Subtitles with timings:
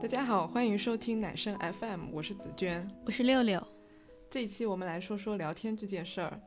[0.00, 3.60] 大家好，欢迎收听奶声 FM，我是紫娟，我是六六。
[4.30, 6.40] 这一期我们来说说聊天这件事儿。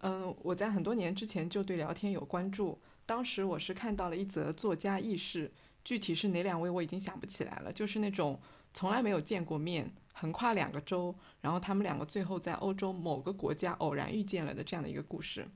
[0.00, 5.50] 嗯，我在很多年之前就对聊天有关注，当时我是看到了一则作家轶事，
[5.82, 8.38] 具体是哪两位我已经想不起来了，就是那种
[8.74, 15.48] 从来没有见过面，横跨两个州，然后他们两个最后在欧洲某个国家偶然遇见了的这样的一个故事。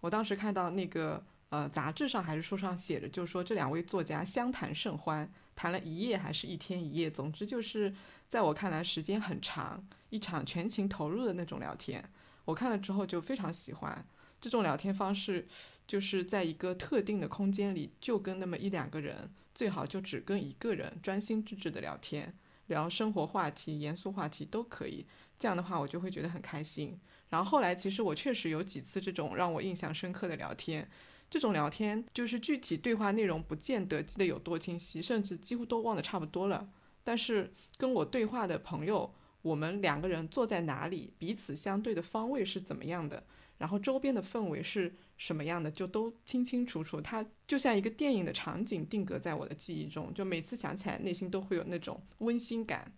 [0.00, 7.94] 我当时看到那个呃杂志上还是书上写着，就说这两位作家相谈甚欢，谈了一夜还是一天一夜，总之就是
[8.30, 12.02] 在我看来时间很长，一场全情投入的那种聊天。
[12.46, 14.02] 我看了之后就非常喜欢
[14.40, 15.46] 这种聊天方式，
[15.86, 22.34] 就是在一个特定的空间里，就跟那么一两个人，最好就只跟一个人专心致志的聊天，
[22.68, 25.04] 聊生活话题、严肃话题都可以。
[25.38, 26.98] 这样的话，我就会觉得很开心。
[27.28, 30.88] 然后后来，其实我确实有几次这种让我印象深刻的聊天，
[31.32, 36.68] 这种聊天就是具体对话内容不见得记得有多清晰，甚至几乎都忘得差不多了。
[37.02, 39.14] 但是跟我对话的朋友。
[39.42, 43.24] 我们两个人坐在哪里，彼此相对的方位是怎么样的，
[43.58, 47.00] 然后周边的氛围是什么样的，就都清清楚楚。
[47.00, 52.92] 它就像一个电影的场景定格在我的记忆中，就每次想起来，内心都会有那种温馨感。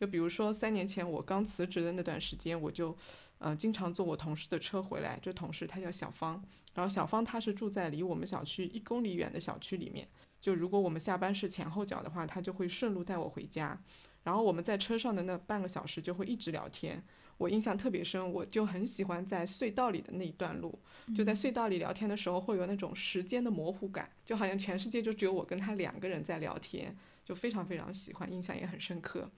[0.00, 2.96] 就比如说三年前我刚辞职的那段时间，我就，
[3.40, 5.18] 呃，经常坐我同事的车回来。
[5.20, 6.42] 这同事他叫小芳，
[6.74, 10.06] 然后小芳她是住在离我们小区一公里远的小区里面。
[10.42, 13.82] 就如果我们下班是前后脚的话，她就会顺路带我回家。
[14.24, 17.02] 然后我们在车上的那半个小时就会一直聊天，
[17.38, 20.78] 我印象特别深，我就很喜欢在隧道里的那一段路，
[21.16, 29.30] 就在隧道里聊天的时候会有那种时间的模糊感，就好像全世界就只有我跟他两个人在聊天，就非常非常喜欢，印象也很深刻。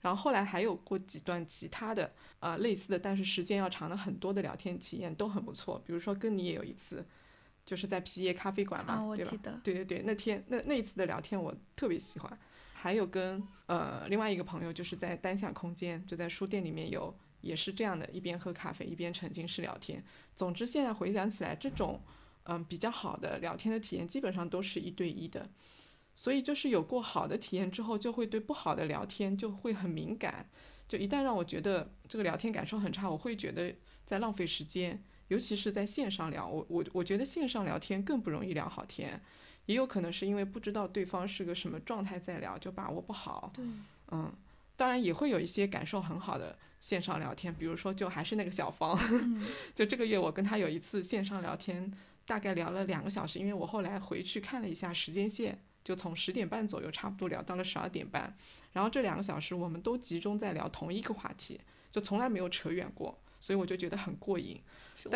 [0.00, 7.04] 然后后来还有过几段其他的呃类似的，但是时间要长了很多的聊天体验都很不错，比如说跟你也有一次，
[7.64, 9.60] 就是在皮耶咖啡馆嘛，对吧？
[9.64, 12.38] 对对对，那天那那一次的聊天我特别喜欢。
[12.78, 20.04] 还有跟呃另外一个朋友，就是在单向空间，就在书店里面有，也是这样的，一边喝咖啡一边沉浸式聊天。
[20.34, 22.00] 总之，现在回想起来，这种
[22.44, 25.48] 嗯比较好的聊天的体验，基本上都是一对一的。
[26.16, 30.48] 所以就是有过好的体验之后，就会对不好的聊天就会很敏感。
[30.88, 33.74] 就一旦让我觉得这个聊天感受很差，我会觉得
[34.06, 39.20] 在浪费时间，尤其是在线上聊，我我我觉得线上聊天更不容易聊好天。
[39.66, 43.50] 也有可能是因为不知道对方是个什么状态在聊，就把握不好。
[43.52, 43.64] 对，
[44.12, 44.32] 嗯，
[44.76, 48.96] 当然也会有一些感受很好的线上聊天，比如说就还是那个小芳，
[49.74, 51.92] 就这个月我跟他有一次线上聊天，
[52.24, 58.36] 大概聊了两个小时，因为我后来回去看了一下时间线，就从十点半左右差不多聊到了十二点半，
[58.72, 61.60] 然后这两个小时我们都集中在聊同一个话题，
[61.92, 64.60] 就从来没有扯远过，所以我就觉得很过瘾。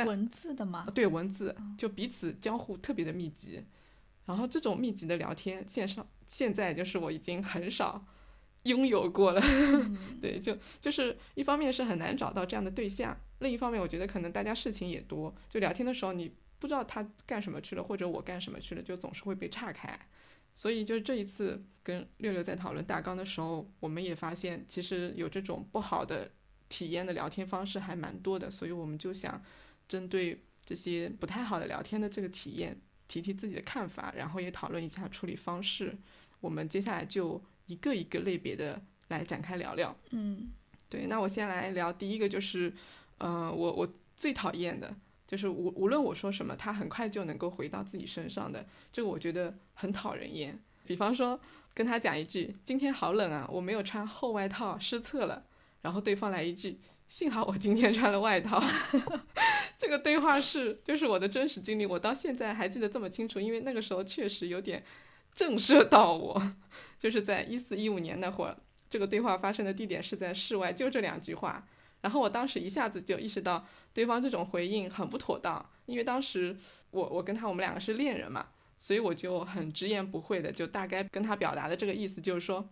[0.07, 0.87] 文字的吗？
[0.95, 3.65] 对，文字就彼此交互特别的密集。
[4.27, 8.07] 然后这种密集的聊天，线上现在就是我已经很少
[8.63, 9.43] 拥有过了。
[10.23, 19.99] 对，就就是一方面是很难找到这样的对象，另一方面我觉得可能大家事情也多，就聊天的时候你不知道他干什么去了，或者我干什么去了，就总是会被岔开。
[20.55, 26.31] 所以就这一次跟六六在讨论大纲的时候，我们也发现其实有这种不好的
[26.69, 29.43] 体验的聊天方式还蛮多的，所以我们就想
[29.89, 32.81] 针对这些不太好的聊天的这个体验。
[33.11, 35.99] 提提自己的看法，然后也讨论一下处理方式。
[36.41, 39.97] 我们接下来就一个一个类别的来展开聊聊。
[40.11, 40.49] 嗯，
[40.89, 42.73] 对，那我先来聊第一个，就是，
[43.19, 44.95] 呃，我我最讨厌的
[45.31, 50.59] 就是无无论我说什么，他很快就能够回到自己身上的，这个我觉得很讨人厌。
[50.85, 51.39] 比方说
[51.73, 55.45] 跟他讲一句“今天好冷啊，我没有穿厚外套，失策了”，
[55.83, 58.61] 然后对方来一句“幸好我今天穿了外套”。
[59.79, 64.83] 这个对话是就是我的真实经历，我到现在还记得这么清楚，因为那个时候确实有点
[65.33, 66.55] 震慑到我。
[66.99, 68.57] 就是在一四一五年那会儿，
[68.91, 71.69] 这个对话发生的地点是在室外，就这两句话。
[72.03, 76.57] 然后我当时一下子就意识到对方这种回应很不妥当，因为当时
[76.91, 78.47] 我我跟他我们两个是恋人嘛，
[78.79, 82.69] 所以我就很直言不讳的就大概跟他表达的这个意思就是说，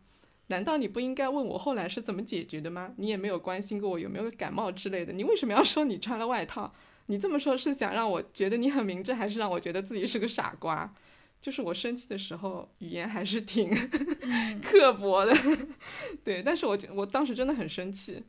[0.47, 2.95] 难道你不应该问我后来是怎么解决的吗？
[2.97, 6.73] 你也没有关心过我有没有感冒之类的，你为什么要说你穿了外套？
[7.07, 10.95] 你这么说，是想让我觉得你很明智，还是让我觉得自己是个傻瓜？
[11.41, 13.71] 就是我生气的时候，语言还是挺
[14.63, 15.35] 刻薄的，
[16.25, 16.43] 对。
[16.43, 18.23] 但是我我当时真的很生气。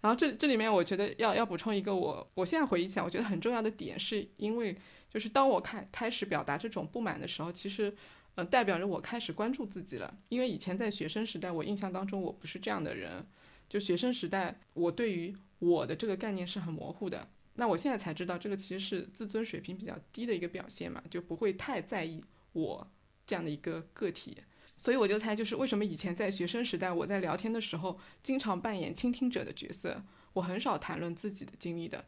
[0.00, 4.76] 然后这这里面，我觉得要要补充一个，我我现在回忆起来，我觉得很重要的点，是因为
[5.08, 7.94] 就是当我开开始表达这种不满的时候，其实
[8.36, 10.16] 嗯，代表着我开始关注自己了。
[10.28, 13.26] 因为以前在学生时代，我印象当中我不是这样的人。
[13.68, 17.28] 就学生时代，我对于我的这个概念是很模糊的。
[17.54, 22.90] 那我现在才知道，这个其实是自尊水平比较低的一个表现嘛，就不会太在意我
[23.24, 24.38] 这样的一个个体。
[24.82, 32.02] 所以我就猜，就是为什么以前在学生时代，我在聊天的时候经常扮演倾听者的角色，我很少谈论自己的经历的。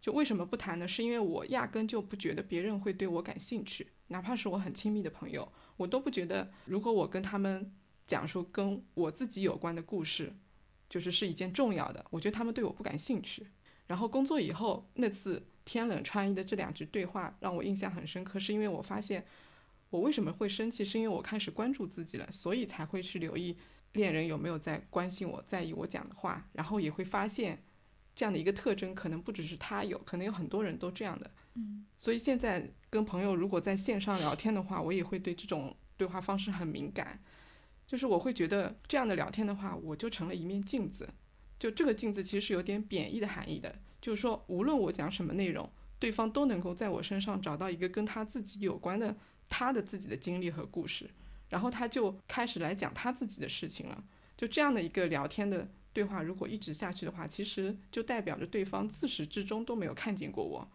[0.00, 0.88] 就为什么不谈呢？
[0.88, 7.72] 是因为我压根就不觉得别人会对我感兴趣，哪怕是我很亲密的朋友，我都不觉得，如果我跟他们
[8.08, 10.34] 讲述跟我自己有关的故事，
[10.90, 12.04] 就是是一件重要的。
[12.10, 13.46] 我觉得他们对我不感兴趣。
[13.86, 19.24] 然后工作以后那次天冷穿衣的这两句对话让我印象很深刻，是因为我发现
[19.90, 23.56] 我为什么会生气，是因为我开始关注自己了，所以才会去留意
[23.92, 27.62] 恋人有没有在关心我、在意我讲的话，然后也会发现
[28.14, 31.30] 这样的一个特征，可能不只是他有，可能有很多人都这样的。
[31.54, 37.22] 嗯，所以现在跟朋友如果在线上聊天的话，我也会对这种对话方式很敏感，
[37.86, 41.08] 就是我会觉得这样的聊天的话，我就成了一面镜子。
[41.58, 49.16] 就这个镜子其实是有点贬义的含义的，就是说无论我讲什么内容，对方都能够在我身上找到一个跟他自己有关的
[49.48, 51.10] 他的自己的经历和故事，
[51.48, 54.04] 然后他就开始来讲他自己的事情了。
[54.36, 60.68] 就这样的一个聊天的对话，如果一直下去的话，其实就代表着对方自始至终都没有看见过我，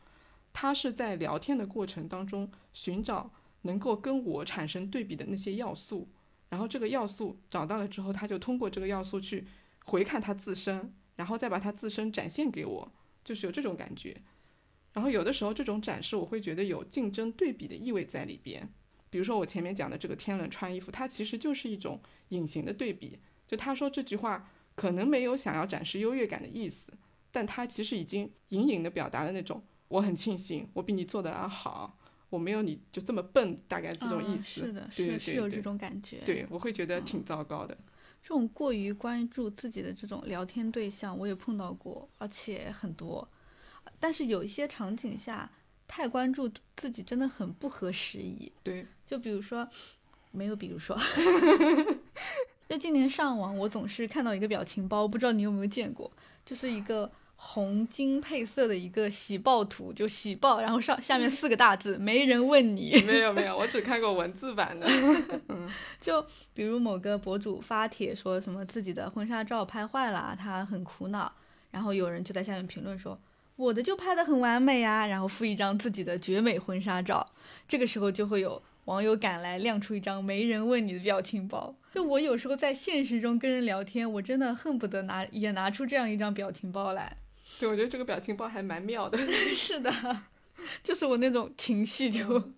[0.51, 3.31] 他是在聊天的过程当中寻找
[3.61, 6.09] 能够跟我产生对比的那些要素，
[6.49, 9.47] 然后这个要素找到了之后，他就通过这个要素去。
[9.85, 12.91] 回看他自身，然后再把他自身展现给我，
[13.23, 14.21] 就是有这种感觉。
[14.93, 18.67] 然后有的时候这种展示，我会觉得有竞争对比的意味在里边。
[19.09, 21.99] 比如说我前面讲的这个天冷穿衣服，它其实就是一种
[22.29, 23.19] 隐形的对比。
[23.47, 26.93] 就他说这句话可能没有想要展示优越感的意思，
[27.31, 31.97] 但他其实已经隐隐的表达了那种我很庆幸我比你做的要好，
[32.29, 34.61] 我没有你就这么笨，大概这种意思。
[34.61, 36.19] 是的，是是有这种感觉。
[36.25, 37.77] 对，我会觉得挺糟糕的。
[38.23, 43.27] 这种过于关注自己的这种聊天对象，我也碰到过，而且很多。
[44.01, 45.49] 但是有一些场景下，
[45.87, 48.51] 太关注自己真的很不合时宜。
[48.61, 49.65] 对，就比如说，
[50.31, 50.97] 没有，比如说，
[52.67, 56.11] 就今年上网，我总是看到一个表情包，不知道你有没有见过，
[56.43, 57.09] 就是一个。
[57.43, 62.91] 红金配色的一个喜报图，就喜报，然后上下面四个大字，没人问你。
[63.01, 64.85] 没有没有，我只看过文字版的。
[65.49, 65.67] 嗯，
[65.99, 71.33] 就比如某个博主发帖说什么自己的婚纱照拍坏了，他很苦恼，
[71.71, 73.19] 然后有人就在下面评论说
[73.61, 77.23] 我的就拍的很完美啊，然后附一张自己的绝美婚纱照，
[77.67, 81.75] 这个时候就会有网友赶来亮出一张没人问你的表情包。
[81.93, 87.15] 就我有时候在现实中跟人聊天，我真的恨不得拿也拿出这样一张表情包来。
[87.59, 89.17] 对，我觉得这个表情包还蛮妙的。
[89.53, 89.91] 是的，
[90.81, 92.51] 就是我那种情绪就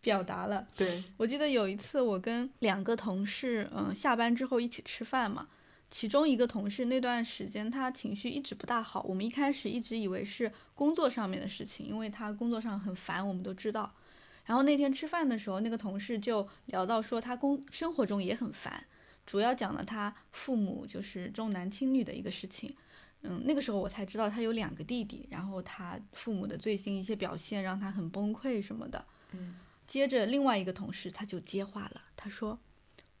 [0.00, 0.66] 表达了。
[0.74, 5.48] 对，我记得有一次我跟两个同事，嗯，下班之后一起吃饭嘛，
[5.90, 13.94] 其中一个同事那段时间他情绪一直不大好，我们一开始一直以为是工作上面的事情，因为他工作上很烦，我们都知道。
[14.44, 18.84] 然后那天吃饭的时候，那个同事就聊到说他工生活中也很烦，
[19.24, 22.74] 主要讲了他父母就是重男轻女的一个事情。
[23.22, 29.04] 嗯，那个时候我才知道他有两个弟弟，然后他父母的最新一些表现让他很崩溃什么的。
[29.32, 32.56] 嗯，接着另外一个同事他就接话了，他说：“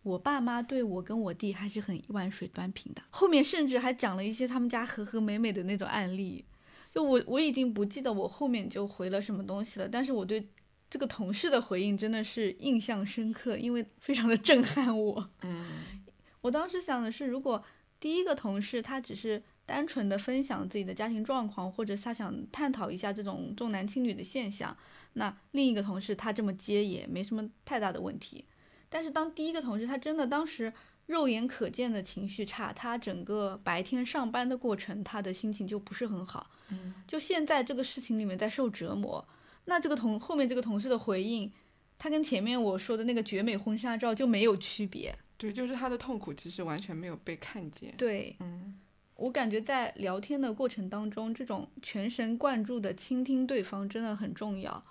[0.06, 6.44] 我爸妈对我跟我弟还是很一碗水端平的。”后面甚至还讲了一些他们家和和美美的那种案例。
[6.92, 10.48] 就我我已经不记得我后面就回了什么东西了，但是我对
[10.88, 15.30] 这个同事的回应真的是印象深刻，因为非常的震撼我。
[15.42, 15.66] 嗯，
[16.42, 17.62] 我当时想的是，如果
[17.98, 19.42] 第一个同事他只是。
[19.68, 24.76] 单纯的分享自己的家庭状况，或者他想探讨一下这种重男轻女的现象，
[25.14, 28.44] 那另一个同事他这么接也没什么太大的问题。
[28.88, 30.72] 但是当第一个同事他真的当时
[31.06, 39.26] 肉眼可见的情绪差，他整个白天上班的过程他的心情就不是很好，嗯，就现在这个事情里面在受折磨，
[39.66, 41.52] 那这个同后面这个同事的回应，
[41.98, 48.78] 他跟前面我说的那个绝美婚纱照就没有区别，对，就是他的痛苦其实完全没有被看见，对，嗯。
[49.18, 54.84] 我感觉在聊天的过程当中，这种全神贯注的倾听对方真的很重要。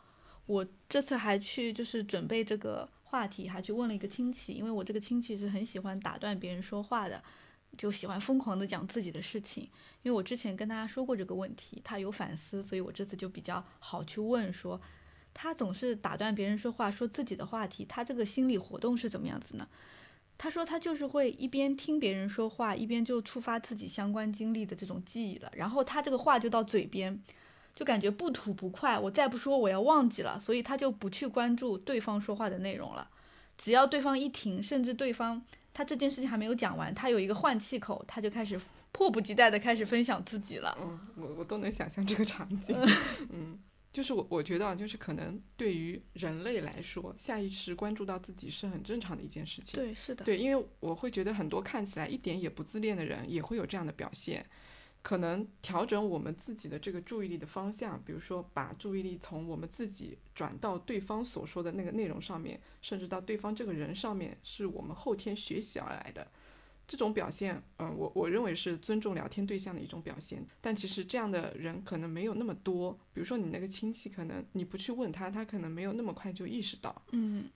[0.48, 7.24] 我这次还去就是准备这个话题，还去问了一个亲戚，因为我这个亲戚是很喜欢打断别人说话的，
[7.78, 9.64] 就喜欢疯狂的讲自己的事情。
[10.04, 14.82] 因为我之前跟他说过这个问题，他有反思，所以我这次就比较好去问说，
[15.34, 19.66] 他总是打断别人说话，说自己的话题，他这个心理活动是怎么样子呢？
[20.38, 27.18] 他说他就是会一边听别人说话，一边就触发自己相关经历的这种记忆了，然后他这个话就到嘴边，
[27.76, 33.10] 就感觉不吐不快，我再不说我要忘记了，所以他就不去关注对方说话的内容了。
[33.58, 35.42] 只要对方一停，甚至对方
[35.74, 38.60] 他这件事情还没有讲完，他有一个换气口，他就开始
[38.92, 40.78] 迫不及待的开始分享自己了。
[40.82, 42.76] 嗯，我我都能想象这个场景。
[43.30, 43.60] 嗯，
[43.92, 49.82] 就是我我觉得啊，就是可能对于人类来说，下意识关注到自己是很正常的一件事情。
[49.82, 54.46] 对，是的，对，因为我会觉得很多看起来一点也不自恋的人，也会有这样的表现。
[55.06, 66.28] 可能调整我们自己的这个注意力的方向，比如说把注意力从我们自己转到对方所说的那个内容上面，甚至到对方这个人上面，是我们后天学习而来的。
[66.88, 70.44] 这种表现，嗯，我我认为是尊重聊天对象的一种表现。
[70.60, 72.92] 但其实这样的人可能没有那么多。
[73.14, 77.04] 比如说你那个亲戚，可能你不去问他，他可能没有那么快就意识到。
[77.12, 77.48] 嗯，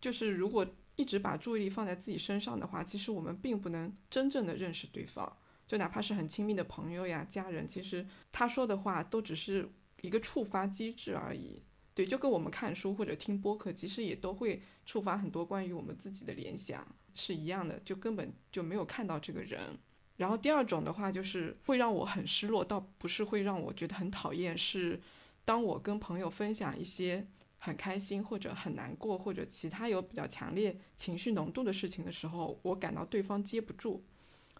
[0.00, 5.36] 就是如果一直把注意力放在自己身上的话，其实我们并不能真正的认识对方。
[5.66, 9.68] 就哪怕是很亲密的朋友呀、家人，其实他说的话都只是
[10.00, 11.62] 一个触发机制而已。
[11.92, 19.78] 对，就跟我们看书或者听播客，其实也都会触发很多关于我们自己的联想，是一样的，就根本就没有看到这个人。
[20.18, 25.00] 然后第二种的话，就是会让我很失落，倒不是会让我觉得很讨厌，是
[25.44, 27.26] 当我跟朋友分享一些
[27.58, 34.04] 很开心或者很难过或者其他有比较强烈情绪浓度的事情的时候，我感到对方接不住。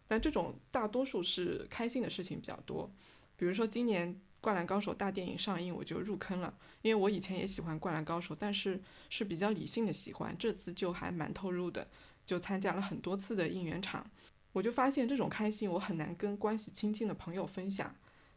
[0.06, 2.90] 但这种大多数是开心的事情比较多，
[3.36, 4.20] 比如说今年。
[4.38, 6.54] 灌篮高手大电影上映，我就入坑了。
[6.82, 10.36] 因为我以前也喜欢灌篮高手，但是是比较理性的喜欢。
[10.38, 11.88] 这次就还蛮投入的，
[12.24, 14.08] 就参加了很多次的应援场。
[14.52, 17.92] 我就发现这种开心，我很难跟关系亲近的朋友分享。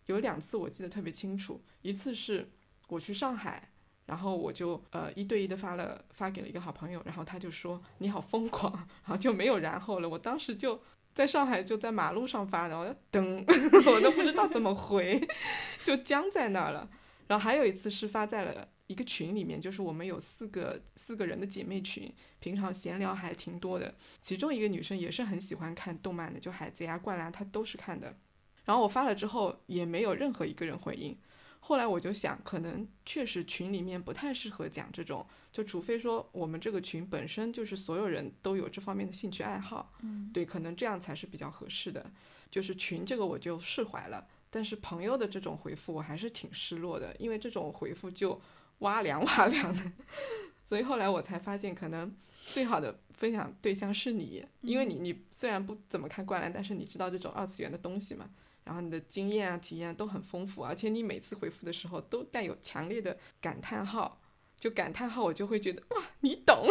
[0.07, 2.49] 有两次我记得特别清楚，一次是
[2.88, 3.69] 我去上海，
[4.07, 10.09] 然后我就呃一对一的发了发给了一个好朋友，然后他就说你好疯狂，然后就没有然后了。
[10.09, 10.81] 我当时就。
[11.19, 13.45] 在上海就在马路上发的，我要等，
[13.85, 15.21] 我都不知道怎么回，
[15.83, 16.89] 就僵在那儿了。
[17.27, 22.09] 然后还有一次是发在了一个群里面，就是我们有四个四个人的姐妹群，
[22.39, 23.93] 平常闲聊还挺多的。
[24.21, 28.17] 其中一个女生也是很喜欢看动漫的，就海贼啊、灌篮，她都是看的。
[28.63, 31.19] 然后我发了之后，也没有任何一个人回应。
[31.59, 42.12] 后来我就想，可能确实群里面不太适合讲这种，就除非说我们这个群本身就是所有人都有这方面的兴趣爱好，嗯，对，可能这样才是比较合适的。
[42.51, 48.41] 就是群这个我就释怀了，但是朋友的这种回复我还是挺失落的，因为这种回复就
[48.79, 49.91] 哇凉哇凉的，
[50.68, 58.29] 所以后来我才发现，可能最好的分享对象是你，因为你你虽然不怎么看灌篮，但是你知道这种二次元的东西嘛。
[58.65, 64.22] 然后你的经验啊、体验都很丰富，而且你每次回复的时候都带有强烈的感叹号，
[64.59, 66.61] 就感叹号我就会觉得哇，你懂，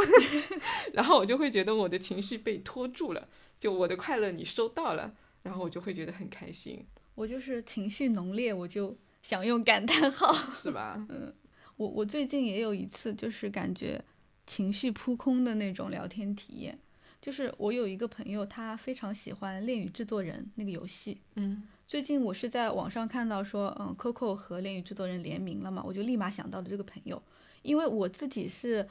[0.93, 3.29] 然后我就会觉得我的情绪被拖住了，
[3.59, 6.85] 就我的快乐你收到了，然后我就会觉得很开心。
[7.15, 11.05] 我就是情绪浓烈，我就想用感叹号，是吧？
[11.09, 11.35] 嗯，
[11.77, 14.05] 我我最近也有一次就是感觉
[14.47, 16.79] 情绪扑空的那种聊天体验，
[17.23, 21.63] 就是我有一个朋友，他非常喜欢《恋与制作人》那个游戏，嗯。
[21.89, 27.23] 最近我是在网上看到说，嗯，Coco 和恋与制作人联名了嘛，我就立马想到了这个朋友，
[27.63, 28.89] 因为我自己是，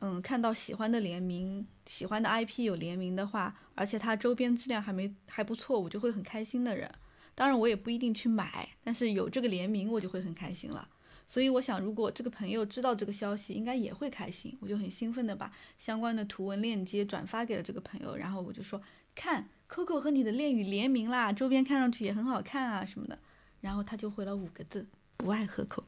[0.00, 6.90] 嗯，看到喜欢的联名、喜欢的 IP 有联名的话，而且它周边质量还没还不错，我就会很开心的人。
[7.34, 10.88] 当然我也不一定去买，但是有这个联名我就会很开心了。
[11.26, 14.56] 所以我想，如果这个朋友知道这个消息，应该也会开心。
[14.60, 18.80] 我就很兴奋的把相关的图文链接转发给了这个朋友，然后我就说，
[19.14, 19.48] 看。
[19.68, 23.18] Coco 和你的恋与联名啦，周边看上去也很好看啊什么的，
[23.60, 25.84] 然后他就回了五个字：不爱喝 Coco。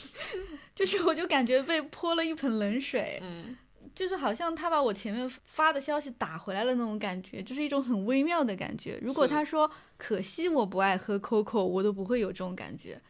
[0.74, 3.56] 就是我就感觉被泼了一盆冷水，嗯，
[3.94, 8.98] 就是好像他把我前面发的消息打回来了那种感觉，就是一种很微妙的感觉。
[9.02, 13.00] 如果他说可惜我不爱喝 Coco，我都不会有这种感觉。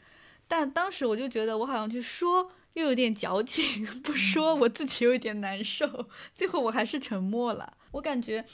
[0.48, 7.74] 但当时我就觉得我好像去说又有点矫情， 不说我自己有一点难受， 最后我还是沉默了。
[7.92, 8.44] 我感觉。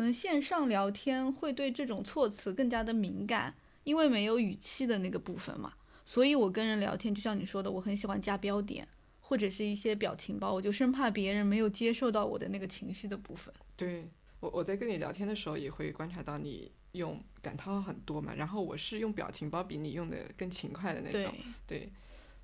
[0.00, 3.52] 嗯，线上聊天会对这种措辞更加的敏感，
[3.82, 5.72] 因为没有语气的那个部分嘛。
[6.08, 8.88] 所以我跟人聊天，就像你说的，我很喜欢加标点
[9.20, 13.52] 或者是一些表情包，我就生怕别人没有接受到我的那个情绪的部分。
[13.76, 14.08] 对
[14.40, 21.30] 我，我在跟你聊天的时候也会观察到你用感叹号很多嘛，然后我是用表情包比你用的更勤快的那种。
[21.66, 21.92] 对，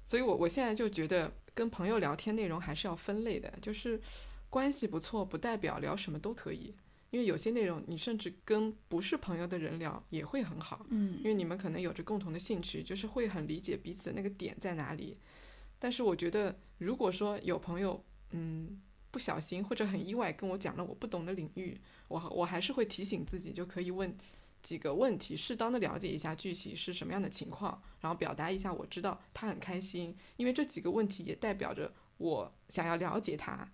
[0.04, 3.98] 所以我我现在就觉得跟朋友聊天内容还是要分类的，就是
[4.50, 6.74] 关系不错不代表聊什么都可以。
[7.14, 15.16] 因为有些内容，你甚至跟不是朋友的人聊也会很好，嗯，因为你们可能有着共同的兴趣，就是会很理解彼此的那个点在哪里。
[15.78, 24.12] 但是我觉得，如果说有朋友，嗯，不小心或者很意外跟我讲了我不懂的领域，我我还是会提醒自己，就可以问
[24.64, 33.70] 几个问题，适当的了解一下具体是什么样的情况，然后表达一下我知道他很开心，因为这几个问题也代表着我想要了解他，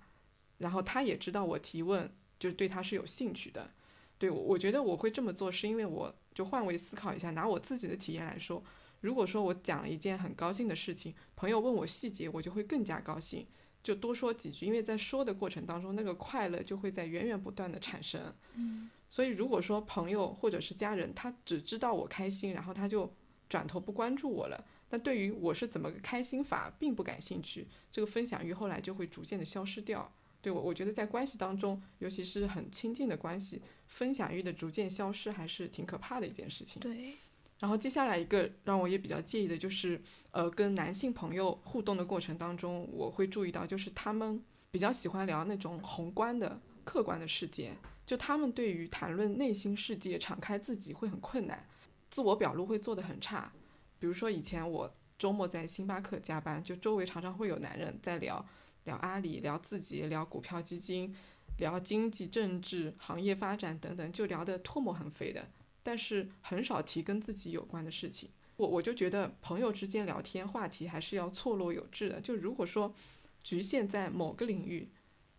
[0.59, 2.13] 然后他也知道我提问。
[2.41, 3.71] 就是对他是有兴趣的，
[4.19, 8.65] 对我，我觉得我会这么做，是因为我就换位思考一下，拿我自己的体验来说，
[9.03, 13.47] 如果说我讲了一件很高兴的事情，朋友问我细节，我就会更加高兴，
[13.83, 18.35] 就多说几句，因为在说的过程当中，那个快乐就会在源源不断的产生。
[18.55, 23.15] 嗯，所以如果说朋友或者是家人，他只知道我开心，然后他就
[23.51, 30.11] 转头不关注我了，那对于我是怎么个开心法并不感兴趣，这个分享欲后来就会逐渐的消失掉。
[30.43, 36.81] 对我，我觉得在关系当中，尤其是很亲近的关系，分享欲的逐渐消失还是挺可怕的一件事情。
[36.81, 37.13] 对，
[37.59, 47.75] 然后接下来一个让我也比较介意的就是，呃，跟男性朋友互动的过程当中，我会注意到，就是他们比较喜欢聊那种宏观的、客观的世界，
[48.07, 51.69] 就他们对于谈论内心世界、敞开自己会很困难，
[52.11, 53.53] 自我表露会做得很差。
[53.99, 58.43] 比如说以前我周末在星巴克加班，就周围常常会有男人在聊
[58.85, 61.15] 聊阿里、聊自己、聊股票基金、
[61.59, 65.49] 聊经济、政治、行业发展等等，就聊得唾沫横飞的。
[65.83, 68.31] 但是很少提跟自己有关的事情。
[68.57, 72.21] 我我就觉得朋友之间聊天话题还是要错落有致的。
[72.21, 72.95] 就如果说
[73.43, 74.91] 局限在某个领域，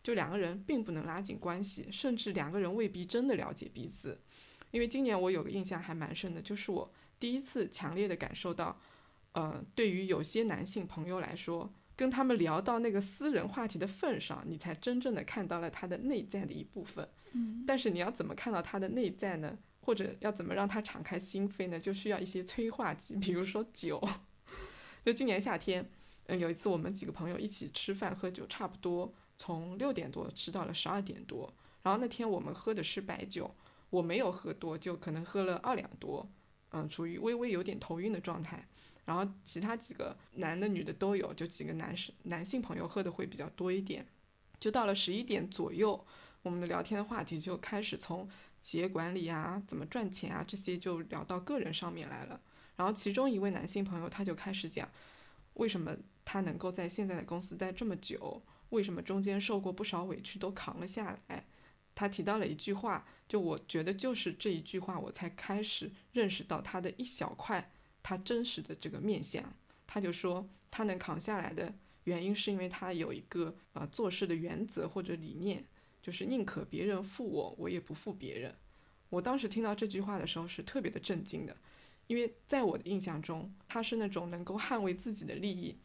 [0.01, 4.19] 就两个人并不能拉近关系，甚至两个人未必真的了解彼此。
[4.71, 8.79] 因为今年我有个印象还蛮深的，就是我第一次强烈的感受到，
[9.33, 17.07] 呃，对于有些男性朋友来说，跟他们聊到那个私人话题的份上，你才真正的看到了他的内在的一部分。
[17.33, 19.57] 嗯，但是你要怎么看到他的内在呢？
[19.81, 21.79] 或者要怎么让他敞开心扉呢？
[21.79, 24.01] 就需要一些催化剂，比如说酒。
[25.03, 25.89] 就今年夏天，
[26.27, 31.51] 嗯，有一次我们几个朋友一起吃饭喝酒，差不多从六点多吃到了十二点多。
[31.81, 33.55] 然后那天我们喝的是白酒，
[33.89, 36.29] 我没有喝多，就可能喝了二两多，
[36.71, 38.67] 嗯，处于微微有点头晕的状态。
[39.05, 44.05] 然后其他几个男的女的都有，就几个男士男性朋友喝的会比较多一点。
[44.59, 46.05] 就到了十一点左右，
[46.43, 48.29] 我们的聊天的话题就开始从
[48.61, 52.39] 企业管理啊、怎么赚钱啊这些就聊到个人上面来了。
[52.75, 54.87] 然后其中一位男性朋友他就开始讲，
[55.55, 61.45] 为什么他能够在现在的公司待这么久，为什么中间受过不少委屈都扛了下来。
[61.93, 67.71] 他提到了一句话，就我觉得就是这一句话，我才开始认识到他的一小块
[68.03, 69.43] 他真实的这个面相。
[69.87, 71.73] 他就说他能扛下来的
[72.05, 75.65] 原因是因为他有一个呃做事的原则或者理念。
[76.01, 78.55] 就是宁可别人负我，我也不负别人。
[79.09, 81.55] 我当时听到这句话的时候是特别的震惊的，
[82.07, 85.77] 因为在我的印象中，他是那种能够捍卫自己的利益、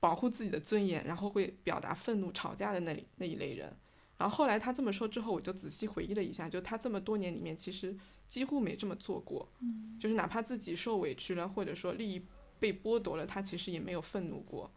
[0.00, 3.72] 保护自己的尊严，然后会表达愤怒、吵架的那那一类人。
[4.20, 7.96] 然后后来他这么说之后，我就仔细回忆了一下，就他这么多年里面，其实
[8.28, 9.48] 几乎没这么做过。
[9.60, 12.24] 嗯，就是哪怕自己受委屈了，或者说利益
[12.60, 14.70] 被剥夺了，他其实也没有愤怒过。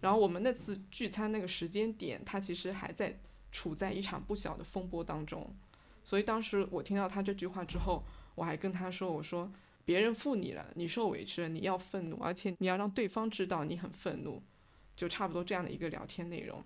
[0.00, 3.18] 然后我们那次聚餐那个时间点，他其实还在。
[3.54, 5.54] 处在一场不小的风波当中，
[6.02, 8.02] 所以当时我听到他这句话之后，
[8.34, 9.52] 我还跟他说：“我说
[9.84, 14.42] 别人负你了，你受委屈了，你要愤怒，而且你要让对方知道你很愤怒，
[14.96, 16.64] 就差不多这样的一个聊天内容。”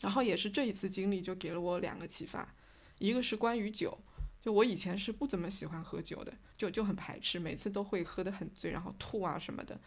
[0.00, 2.54] 然后也是这一次经历，就给了我两个启发，
[2.98, 3.98] 一个是关于酒，
[4.40, 9.78] 就我以前是不怎么喜欢喝酒的，就就很排斥，每次都会喝得很醉，然后吐啊什么的。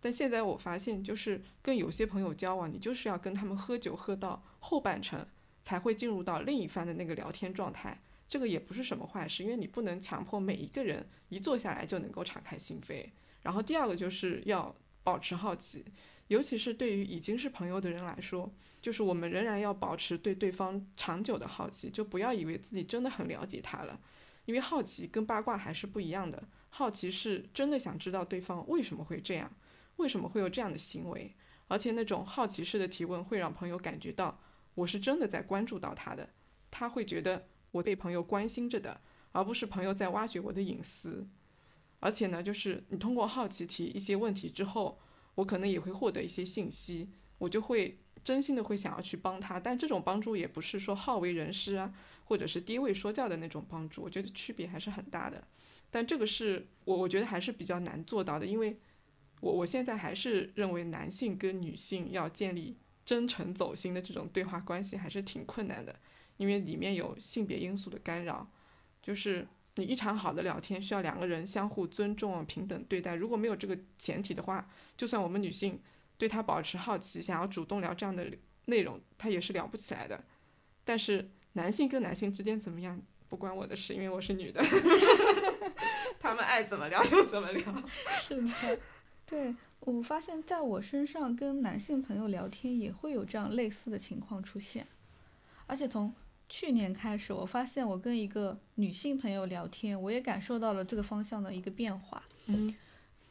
[0.00, 5.26] 但现在我发现，就是跟有些朋友交往，你就是要跟他们喝酒喝到后半程。
[5.64, 13.08] 才会进入到另一番的那个聊天状态，这个也不是什么坏事，因为你不能强迫每一个人一坐下来就能够敞开心扉。
[13.42, 15.84] 然后第二个就是要保持好奇，
[16.28, 24.00] 尤其是对于已经是朋友的人来说，就是我们仍然要保持对对方长久的好奇，就不要以为自己真的很了解他了，
[24.46, 26.42] 因为好奇跟八卦还是不一样的。
[26.70, 29.52] 好奇是真的想知道对方为什么会这样，
[29.96, 31.34] 为什么会有这样的行为，
[31.68, 34.40] 而且那种好奇式的提问会让朋友感觉到。
[34.74, 36.30] 我是真的在关注到他的，
[36.70, 41.28] 他会觉得我被朋友关心着的，而不是朋友在挖掘我的隐私。
[42.00, 44.98] 而且呢，就是你通过好奇提一些问题之后，
[45.36, 49.58] 我可能也会获得一些信息，我就会真心的会想要去帮他。
[49.58, 51.92] 但这种帮助也不是说好为人师啊，
[52.24, 55.46] 或者是低位说教的那种帮助，我觉得区别还是很大的。
[55.90, 58.78] 但这个是我我觉得还是比较难做到的，因为
[59.40, 62.76] 我我现在还是认为男性跟女性要建立。
[63.04, 65.98] 真诚走心的这种对话关系还是挺困难的，
[66.36, 68.48] 因为里面有性别因素的干扰。
[69.02, 73.14] 就是你一场好的聊天需要两个人相互尊重、平等对待。
[73.14, 75.80] 如果没有这个前提的话，就算我们女性
[76.18, 78.26] 对他保持好奇，想要主动聊这样的
[78.66, 80.22] 内容，他也是聊不起来的。
[80.84, 84.62] 但是男性跟男性之间怎么样不关我的事，因为我是女的，
[86.20, 87.62] 他们爱怎么聊就怎么聊。
[88.20, 88.78] 是的，
[89.26, 89.54] 对。
[89.84, 94.86] 我发现在我身上跟男性朋友聊天也会有这样类似的情况出现，
[95.66, 96.14] 而且从
[96.52, 102.22] 去年开始，我发现我跟一个女性朋友聊天，我也感受到了这个方向的一个变化。
[102.44, 102.74] 嗯，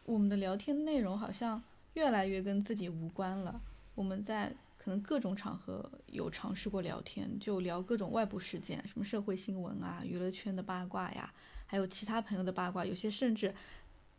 [0.05, 1.61] 我们的聊天内容好像
[1.93, 3.61] 越来越跟自己无关了。
[3.93, 11.31] 我们在可能各种场合有尝试过聊天，就聊各种外部事件，什么社会新闻啊、娱乐圈的八卦呀，
[11.67, 13.53] 还有其他朋友的八卦，有些甚至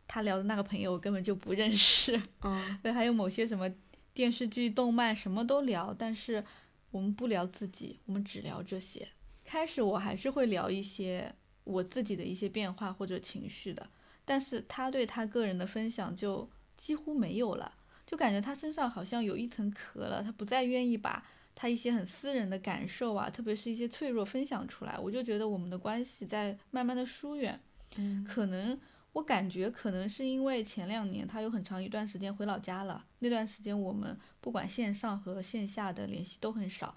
[0.06, 2.16] 他聊的那个朋友我根本就不认识。
[2.42, 3.68] 嗯 对，还有某些什么
[4.14, 6.44] 电视剧、动漫什么都聊，但是
[6.92, 9.08] 我们不聊自己，我们只聊这些。
[9.44, 13.90] 开始我还是会聊一些我自己的一些变化或者情绪的，
[14.24, 17.74] 但是他对他个人的分享就几乎没有了，
[18.06, 24.98] 就感觉他身上好像有一层壳了，他不再愿意把他一些很私人的感受啊，特别是一些脆弱分享出来。
[24.98, 27.60] 我就觉得我们的关系在慢慢的疏远，
[27.96, 28.78] 嗯可能
[29.14, 36.94] 我感觉可能是因为前两年他有很长一段时间回老家了，那段时间我们不管线上和线下的联系都很少，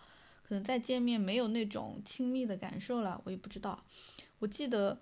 [0.48, 3.84] 可能再见面没有那种亲密的感受了，我也不知道。
[4.40, 4.98] 我记得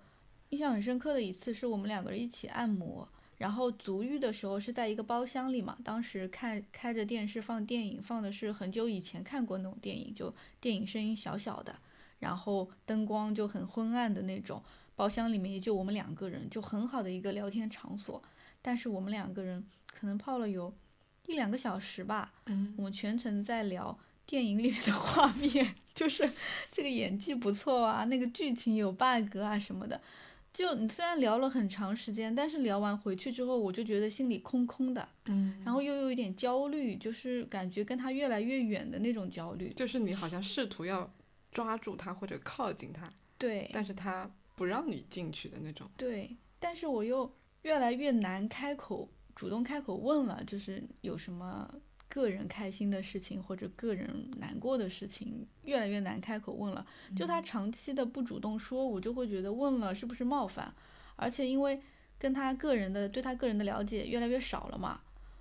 [0.48, 11.76] 印象很深刻的一次是我们两个人一起按摩，然后足浴的时候是在一个包厢里嘛，当时看开着电视放电影，放的是很久以前看过那种电影，就电影声音小小的，
[12.18, 14.60] 然后灯光就很昏暗的那种。
[14.94, 18.22] 包厢里面也就我们两个人，就很好的一个聊天场所。
[18.62, 20.72] 但是我们两个人可能泡了有
[21.26, 26.30] 一两个小时吧，嗯我们全程在聊电影里面的画面， 就是
[26.70, 30.00] 这个演技不错啊，那个剧情有 bug 啊什么的。
[30.52, 39.72] 就你虽然聊了很长时间，但是聊完回去之后，我就觉得心里空空的，嗯，然后又有一点焦虑，就是感觉跟他越来越远的那种焦虑。
[39.74, 41.12] 就是你好像试图要
[41.50, 45.88] 抓住他或者靠近他，对，但是他不让你进去的那种。
[45.96, 51.72] 对，但是我又越来越难开口，主动开口问了，就是有什么
[52.08, 56.86] 个人开心的事情或者个人难过的事情，越来越难开口问了。
[57.16, 60.72] 就他长期的不主动说，我就会觉得问了是不是冒犯，
[61.16, 61.80] 而且因为
[62.18, 65.00] 跟他个人的对他个人的了解越来越少了嘛，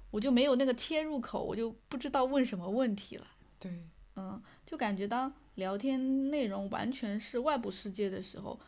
[0.10, 3.28] 我就没有那个切入口，我就不知道问什么问题了。
[3.60, 3.84] 对，
[4.16, 8.60] 嗯，就感觉当聊天内容完全是外部世界的时候，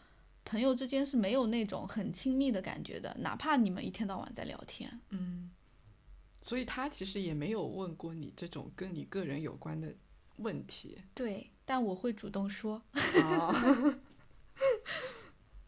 [0.46, 5.02] 朋友之间是没有那种很亲密的感觉的，哪怕你们一天到晚在聊天。
[5.10, 5.52] 嗯，
[6.44, 9.94] 所以他其实也没有问过你这种跟你个人有关的
[10.38, 11.00] 问题。
[11.14, 12.82] 对，但我会主动说。
[13.26, 13.96] 哦。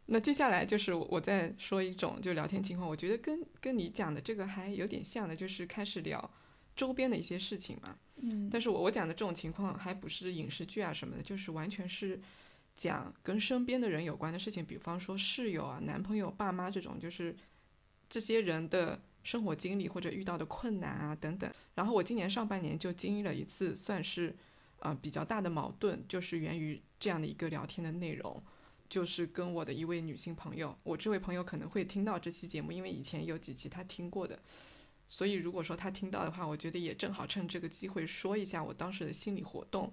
[0.10, 6.32] 那接下来就是我我再说一种就聊天情况，我觉得跟跟你讲的这个还有点像的，就是开始聊
[6.78, 7.98] 周边的一些事情嘛。
[8.20, 12.22] 嗯但是我我讲的这种情况还不是影视剧啊什么的，就是完全是
[12.78, 17.36] 讲跟身边的人有关的事情，比方说室友啊、男朋友、爸妈这种，就是
[18.08, 21.52] 这些人的生活经历或者遇到的困难啊等等。
[21.76, 24.34] 然后我今年上半年就经历了一次算是
[24.80, 28.42] 呃比较大的矛盾，就是源于这样的一个聊天的内容。
[28.90, 34.40] 就是跟我的一位女性朋友，我这位朋友可能会听到这期节目，因为以前有几期她听过的，
[35.10, 39.92] 所以如果说她听到的话，我觉得也正好趁这个机会说一下我当时的心理活动。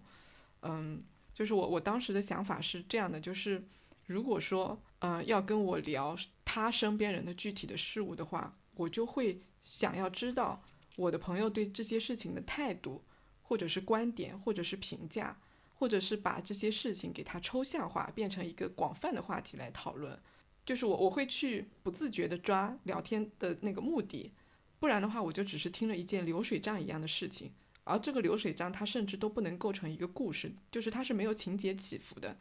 [0.63, 1.03] 嗯，
[1.35, 3.63] 就是我我当时的想法是这样的，就是
[4.07, 10.63] 如果说嗯、呃要跟我聊他身边人的具体的事物的话，我就会想要知道
[10.97, 13.05] 我的朋友对这些事情的态度，
[13.43, 15.37] 或者是观点，或者是评价。
[15.77, 20.17] 或者是把这些事情给它抽象化，变成一个广泛的话题来讨论。
[20.65, 24.33] 就是我我会去不自觉的抓聊天的那个目的，
[24.79, 27.53] 不然的话我就只是听了一件流水账一样的事情，
[27.85, 32.37] 而这个流水账它甚至都不能构成一个故事，就是它是没有情节起伏的。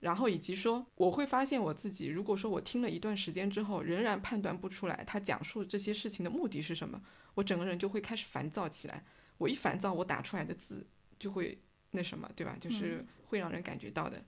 [0.00, 7.02] 然后以及说，我会发现我自己，如果说我听了一段时间之后，仍然判断不出来他讲述这些事情的目的是什么，
[7.34, 9.04] 我整个人就会开始烦躁起来。
[9.38, 10.86] 我一烦躁，我打出来的字
[11.18, 11.60] 就会。
[11.92, 12.56] 那什么，对吧？
[12.60, 14.22] 就是会让人感觉到的。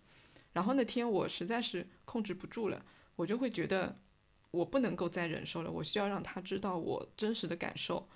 [0.53, 3.97] 然后那天我实在是控制不住了，我就会觉得
[4.51, 8.09] 我不能够再忍受了，我需要让他知道我真实的感受。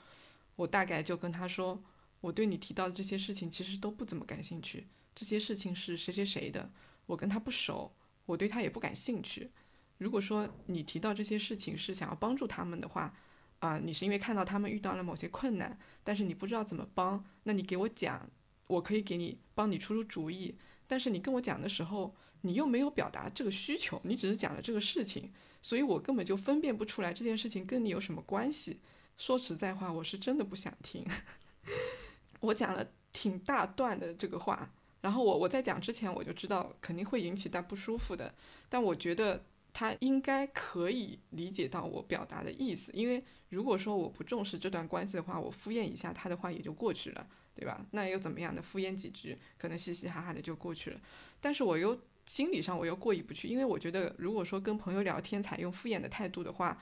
[0.57, 1.81] 我大概就跟他说，
[2.27, 6.73] 我对你提到的这些事情其实都不怎么感兴趣，这些事情是谁谁谁的，
[7.07, 9.53] 我跟他不熟，我对他也不感兴趣。
[9.99, 13.15] 如果说你提到这些事情是想要帮助他们的话，
[13.61, 18.29] 啊、你是因为看到他们遇到了某些困难，但是你不知道怎么帮，那你给我讲。
[18.67, 20.59] 我可以给你帮你出出主意，
[20.89, 28.81] 但是你跟我讲的时候，你又没有表达这个需求，你只是讲了这个事情，所以我根本就分辨不出来这件事情跟你有什么关系。
[29.17, 31.07] 说实在话，我是真的不想听。
[32.41, 34.71] 我讲了挺大段的这个话，
[35.01, 38.35] 然后我我在讲之前我就知道肯定会引起他不舒服的，
[38.69, 47.27] 但我觉得他应该可以理解到我表达的意思，因为如果说我不重视这段关系的话，我敷衍一下他的话也就过去了。
[47.59, 47.87] 对吧？
[47.93, 48.61] 那又怎么样的？
[48.61, 51.01] 敷衍几句，可能嘻嘻哈哈的就过去了。
[51.41, 56.79] 但是我又心理上我又过意不去，因为我觉得，如果说跟朋友聊天采用敷衍的态度的话，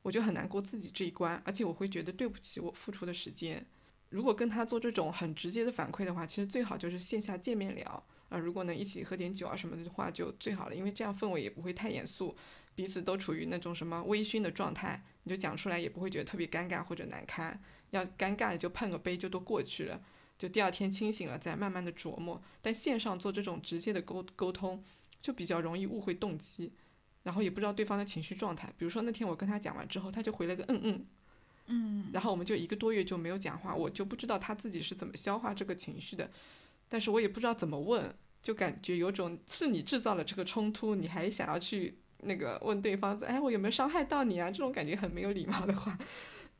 [0.00, 3.66] 我就很难过自己这一关，而且我会觉得对不起我付出的时间。
[4.14, 8.38] 如果跟他做这种很直接的反馈的话，其实最好就是线下见面聊啊。
[8.38, 12.36] 如果能一起喝点酒啊什么的话，就最好了，因为这样氛围也不会太严肃，
[12.76, 17.60] 彼此都处于那种什么微醺的状态，你就讲出来也不会觉得特别尴尬或者难堪。
[17.90, 20.00] 要尴尬就碰个杯就都过去了，
[20.38, 22.40] 就第二天清醒了再慢慢的琢磨。
[22.62, 24.80] 但线上做这种直接的沟沟通，
[25.20, 26.72] 就比较容易误会动机，
[27.24, 28.72] 然后也不知道对方的情绪状态。
[28.78, 31.04] 比如说那天我跟他讲完之后，他就回了个嗯嗯。
[31.66, 36.30] 嗯，然后我们就一个多月就没有讲话，我就不知道他自己是怎么消化这个情绪的，
[36.88, 44.50] 但是我也不知道怎么问，就感觉有种是你制造了这个冲突，你还想要去那个问对方，哎，我有没有伤害到你啊？
[44.50, 45.98] 这种感觉很没有礼貌的话，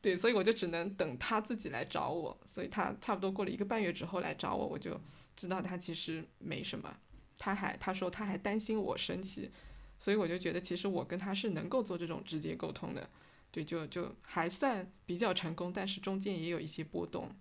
[0.01, 4.99] 对，所以我就只能等他自己来找我，所以他差不多过了一个半月之后来找我，我就
[5.35, 6.97] 知道他其实没什么，
[7.37, 9.51] 他还他说他还担心我生气，
[9.99, 13.07] 所以我就觉得其实我跟他是能够做这种直接沟通的。
[13.55, 17.33] 对，就就还算比较成功，但是中间也有一些波动。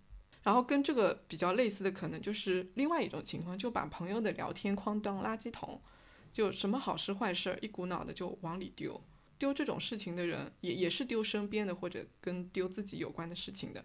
[0.44, 5.82] 然后跟这个比较类似的，可能就是另外一种情况，就把朋友的聊天框当垃圾桶，
[6.32, 9.02] 就什么好事坏事一股脑的就往里丢。
[9.36, 13.84] 丢这种事情的人，也也是丢身边的或者跟丢自己有关的事情的。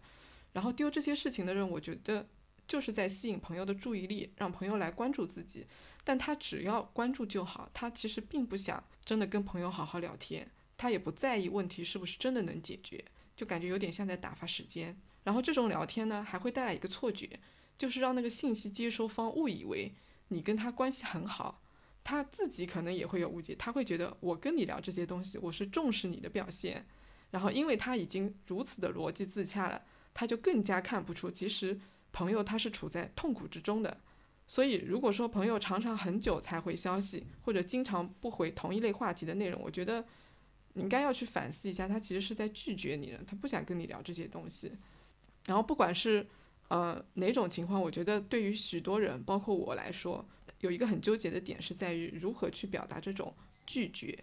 [0.53, 2.27] 然后丢这些事情的人，我觉得
[2.67, 5.65] 就是在吸引朋友的注意力，让朋友来关注自己。
[6.03, 10.47] 但他只要关注就好，他其实并不想真的跟朋友好好聊天。
[10.79, 13.03] 他也不在意问题是不是真的能解决，
[13.35, 14.97] 就感觉有点像在打发时间。
[15.25, 17.37] 然后这种聊天呢，还会带来一个错觉，
[17.77, 19.93] 就是让那个信息接收方误以为
[20.29, 21.61] 你跟他关系很好，
[22.01, 26.85] 他自己可能也会有误解，他会觉得我跟你聊这些东西，我是重视你的表现。
[27.31, 29.81] 然后因为他已经如此的逻辑自洽了，
[30.13, 31.77] 他就更加看不出其实
[32.13, 33.99] 朋友他是处在痛苦之中的。
[34.47, 40.05] 所以如果说朋友常常很久才回消息，或者经常不回同一类话题的内容，我觉得。
[40.79, 44.71] 你应该要去反思一下，他其实是在拒绝你的，他不想跟你聊这些东西。
[45.45, 46.25] 然后不管是
[46.69, 50.25] 呃哪种情况，我觉得对于许多人，包括我来说，
[50.61, 53.33] 有一个很纠结的点是在于如何去表达这种
[53.65, 54.17] 拒绝，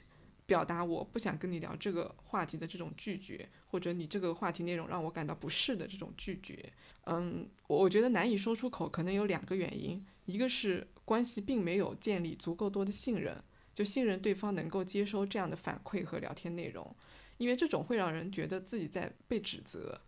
[0.46, 6.72] 表达我不想跟你聊这个话题的这种拒绝，或者你这个话题内容让我感到不适的这种拒绝。
[7.04, 13.42] 嗯，我我觉得难以说出口，可能有两个原因，一个是关系并没有建立足够多的信任。
[13.76, 16.96] 就信任对方能够接收这样的反馈和聊天内容，
[17.36, 20.00] 因为这种会让人觉得自己在被指责。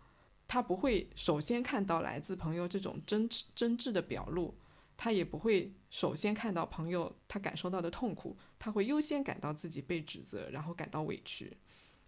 [0.47, 4.57] 他不会首先看到来自朋友这种真真挚的表露，
[4.97, 11.55] 他也不会首先看到朋友他感受到的痛苦，他会优先感到自己被指责，然后感到委屈。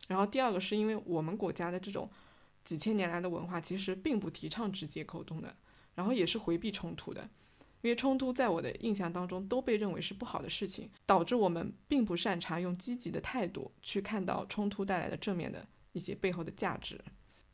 [0.09, 2.11] 然后第二个是因为我们国家的这种
[2.65, 5.55] 几千年来的文化其实并不提倡直接沟通的，
[5.95, 7.29] 然后也是回避冲突的。
[7.83, 17.01] 因为冲突在我的印象当中都被认为是不好的事情，导致我们并不擅长用积极的态度去看到冲突带来的正面的一些背后的价值。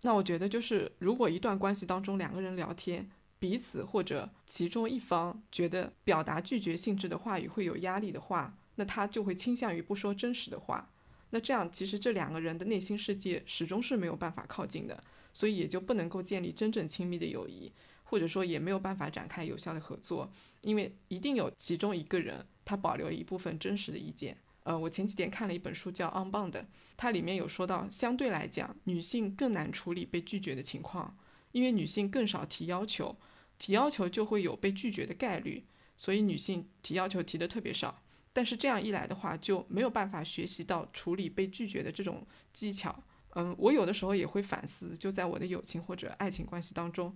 [0.02, 3.08] 那我觉得就是，如果一段关系当中两个人聊天，
[3.38, 10.90] 彼此或者其中一方觉得表达拒绝性质的话语会有压力的话，那他就会倾向于不说真实的话。
[11.30, 17.72] 那这样其实这两个人的内心世界始终是没有办法靠近的，所以也就不能够建立真正亲密的友谊。
[18.08, 24.38] 或者说也没有办法展开有效的合作，因为一定有其中一个人他保留了一部分真实的意见。
[24.62, 26.50] 呃，我前几天看了一本书叫《Unbound》，
[26.96, 31.16] 它里面有说到，相对来讲，女性更难处理被拒绝的情况，
[31.52, 33.16] 因为女性更少提要求，
[33.58, 35.64] 提要求就会有被拒绝的概率，
[35.96, 38.02] 所以女性提要求提的特别少。
[38.32, 43.04] 但是这样一来的话，就没有办法学习到处理被拒绝的这种技巧。
[43.36, 47.14] 嗯，我有的时候也会反思，就在我的友情或者爱情关系当中。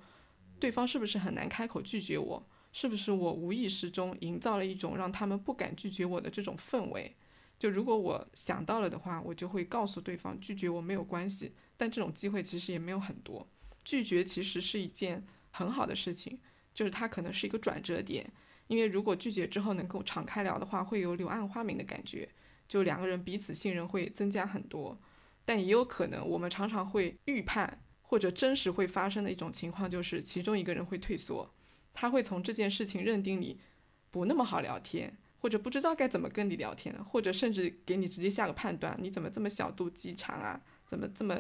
[0.61, 2.47] 对方是不是很难开口拒绝我？
[2.73, 7.17] 是不是我无意识中营造了一种让他们不敢拒绝我的这种氛围？
[7.59, 11.53] 就如果我想到了的话，我就会告诉对方拒绝我没有关系。
[11.77, 13.49] 但这种机会其实也没有很多。
[13.85, 16.39] 拒绝其实是一件很好的事情，
[16.73, 18.31] 就是它可能是一个转折点。
[18.69, 22.29] 因为如果拒绝之后能够敞开聊的话，会有柳暗花明的感觉，
[22.69, 24.97] 就两个人彼此信任会增加很多。
[25.45, 27.83] 但也有可能我们常常会预判。
[28.11, 31.49] 或者真实会发生的一种情况就是，其中一个人会退缩，
[31.95, 33.57] 他会从这件事情认定你
[34.11, 40.61] 不那么好聊天，或者不知道该怎么跟你聊天，或者甚至给你直接下个判断，你怎么这么小肚鸡肠啊？
[40.89, 41.39] 怎么这么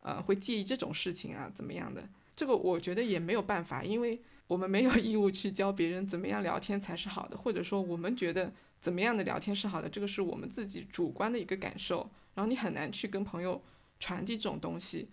[0.00, 1.52] 呃会介意这种事情啊？
[1.54, 2.08] 怎么样的？
[2.34, 13.62] 这个我觉得也没有办法，因为我们没有 义务去教别人怎么样聊天才是好的，或者说我们觉得怎么样的聊天是好的，这个是我们自己主观的一个感受，然后你很难去跟朋友
[14.00, 15.10] 传递这种东西。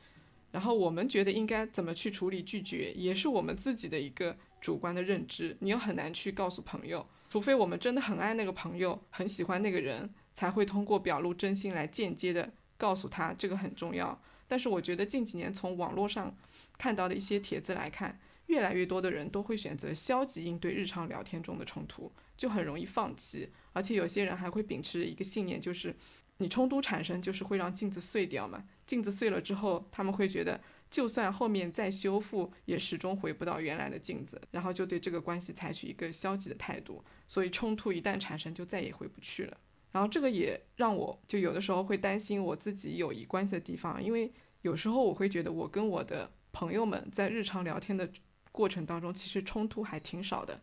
[0.55, 5.57] 然后我们觉得应该怎么去处理拒绝，也是我们自己的一个主观的认知。
[5.59, 14.17] 你又很难去告诉朋友，除非我们真的很爱那个朋友，很喜欢那个人，才会通过表露真心来间接的告诉他这个很重要。
[14.47, 16.33] 但是我觉得近几年从网络上
[16.77, 23.49] 看到的一些帖子来看，越来越多的人都会选择消极应对日常聊天中的冲突，就很容易放弃。
[23.73, 25.93] 而且有些人还会秉持一个信念，就是
[26.37, 28.65] 你冲突产生就是会让镜子碎掉嘛。
[28.85, 37.03] 镜子碎了之后，他们会觉得就算后面再修复，也始终回不到原来的镜子，然后就对这个关系采取一个消极的态度。
[37.25, 39.57] 所以冲突一旦产生，就再也回不去了。
[39.91, 48.09] 然后这个也让我就有的时候会担心我自己友谊关系的地方，因为有时候我会觉得我跟我的朋友们在日常聊天的
[48.51, 50.61] 过程当中，其实冲突还挺少的。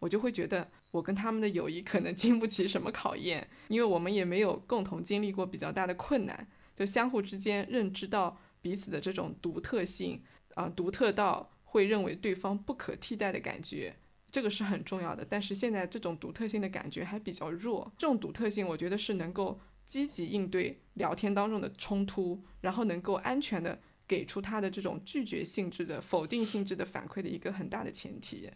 [0.00, 10.22] 我就会觉得我跟他们的友谊可能经不起什么考验，因为我们也没有共同经历过比较大的困难，就相互之间认知到彼此的这种独特性
[10.54, 13.96] 啊，独特到会认为对方不可替代的感觉。
[14.30, 17.92] 这个是很重要的，但是现在这种独特性的感觉还比较弱。
[17.98, 28.48] 这种独特性，我觉得是能够积极应对聊天当中的冲突，然后能够安全的给出他的这种拒绝性质的、否定性质的反馈的一个很大的前提。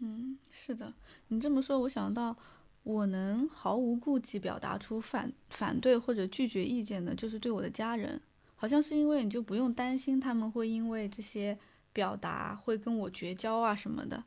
[0.00, 0.92] 嗯，是的，
[1.28, 2.36] 你这么说，我想到
[2.84, 8.20] 我能毫无顾忌表达出反反对或者拒绝意见的，就是对我的家人，
[8.54, 11.58] 好像是因为你就不用担心他们会因为这些
[11.92, 14.22] 表达会跟我绝交啊什么的。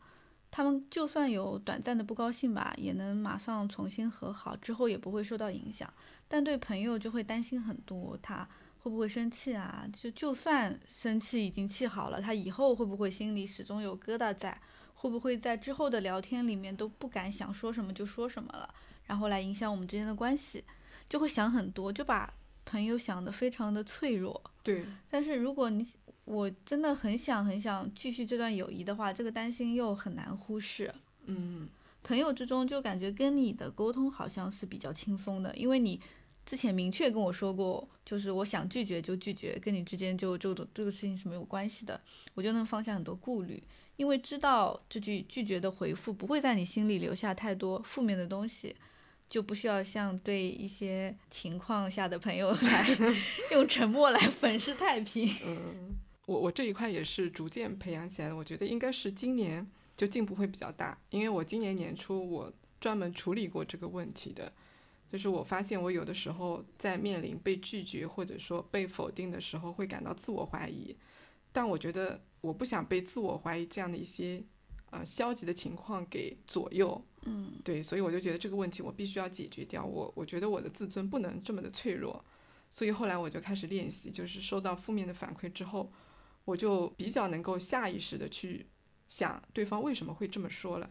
[0.53, 5.91] 他们就算有短暂的不高兴吧，也能马上重新和好，之后也不会受到影响。
[6.27, 8.45] 但对朋友就会担心很多，他
[8.79, 9.87] 会不会生气啊？
[9.93, 14.59] 就就算生气已经气好了，他以后会不会心里始终有疙瘩在？
[15.01, 18.73] 会不会在之后的聊天里面都不敢想说什么就说什么了，
[19.05, 20.63] 然后来影响我们之间的关系？
[21.09, 22.31] 就会想很多，就把
[22.63, 24.39] 朋友想得非常的脆弱。
[24.63, 24.85] 对。
[25.09, 25.85] 但是如果你。
[26.23, 30.93] 我真的很想很想继续这段友谊的话，这个担心又很难忽视。
[31.25, 31.67] 嗯，
[32.03, 35.99] 朋友之中就感觉跟你的沟通好像是比较轻松的，因为你
[36.45, 41.99] 之前明确跟我说过，就是我想拒绝就拒绝，跟你之间就这种这个事情是没有关系的，
[42.35, 43.61] 我就能放下很多顾虑，
[43.97, 48.75] 因为知道这句拒绝的回复不会在你心里留下太多负面的东西，
[49.29, 52.87] 就不需要像对一些情况下的朋友来
[53.51, 55.29] 用沉默来粉饰太平。
[55.45, 55.95] 嗯。
[56.27, 64.53] 我我这一块也是逐渐培养起来的，我觉得应该是今年就进步会比较大，因为我今年年初我专门处理过这个问题的，
[65.11, 70.95] 就是我发现我有的时候在面临被拒绝或者说被否定的时候会感到自我怀疑，
[71.51, 74.43] 但我觉得我不想被自我怀疑这样的一些
[74.89, 82.23] 呃消极的情况给左右，嗯，对，所以我就觉得这个问题我必须要解决掉，我我觉得我的自尊不能这么的脆弱，
[82.69, 85.91] 所以后来我就开始练习，就是收到负面的反馈之后。
[86.43, 88.65] 我就比较能够下意识的去
[89.07, 90.89] 想对方为什么会这么说了，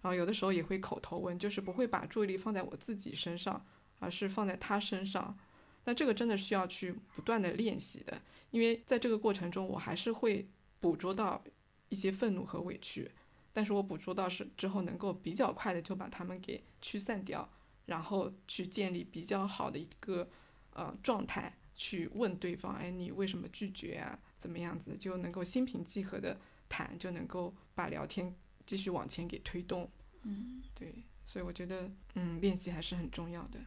[0.00, 3.66] 然后有的时候也会口头问，就是不会把注意力放在我自己身上，
[3.98, 5.36] 而是放在他身上。
[5.84, 10.48] 那这个真的需要去不断的练习的，因为在这个过程中，我还是会
[10.80, 11.42] 捕捉到
[11.88, 13.10] 一些愤怒和委屈，
[13.52, 17.48] 但是我捕捉到是之后，能够比较快的就把他们给驱散掉，
[17.86, 20.28] 然后去建立比较好的一个
[20.72, 24.18] 呃状态，去问对方，哎，你为什么拒绝啊？
[24.38, 28.34] 怎么样子就能够心平气和的谈，就能够把聊天
[28.66, 29.90] 继续往前给推动。
[30.22, 33.60] 嗯，对，所以我觉得，嗯，练习还是很重要的。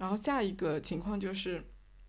[0.00, 1.62] 然后下一个情况就是，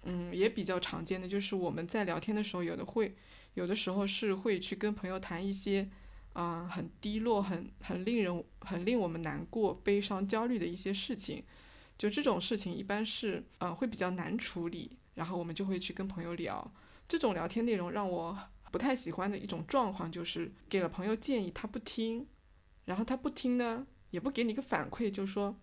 [0.04, 3.14] 嗯，也比较常见的就是我们在聊天的时候，有的会，
[3.56, 5.90] 有的时候是会去跟朋友谈一些，
[6.32, 11.44] 啊，很低落、很很令人、很令我们难过、悲伤、焦虑的一些事情。
[11.98, 16.74] 就这种事情一般是，嗯，会比较难处理，然后我们就会去跟朋友聊。
[17.10, 18.38] 这种聊天内容让我
[18.72, 22.26] 不太喜欢的一种状况，就是给了朋友建议他不听，
[22.86, 25.60] 然后他不听呢，也不给你个反馈，就说，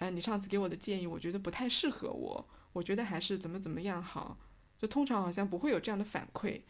[0.00, 4.38] 哎，你上次给我的建议，我觉得不太适合我，我觉得还是怎么怎么样好，
[4.78, 6.62] 就通常好像不会有这样的反馈，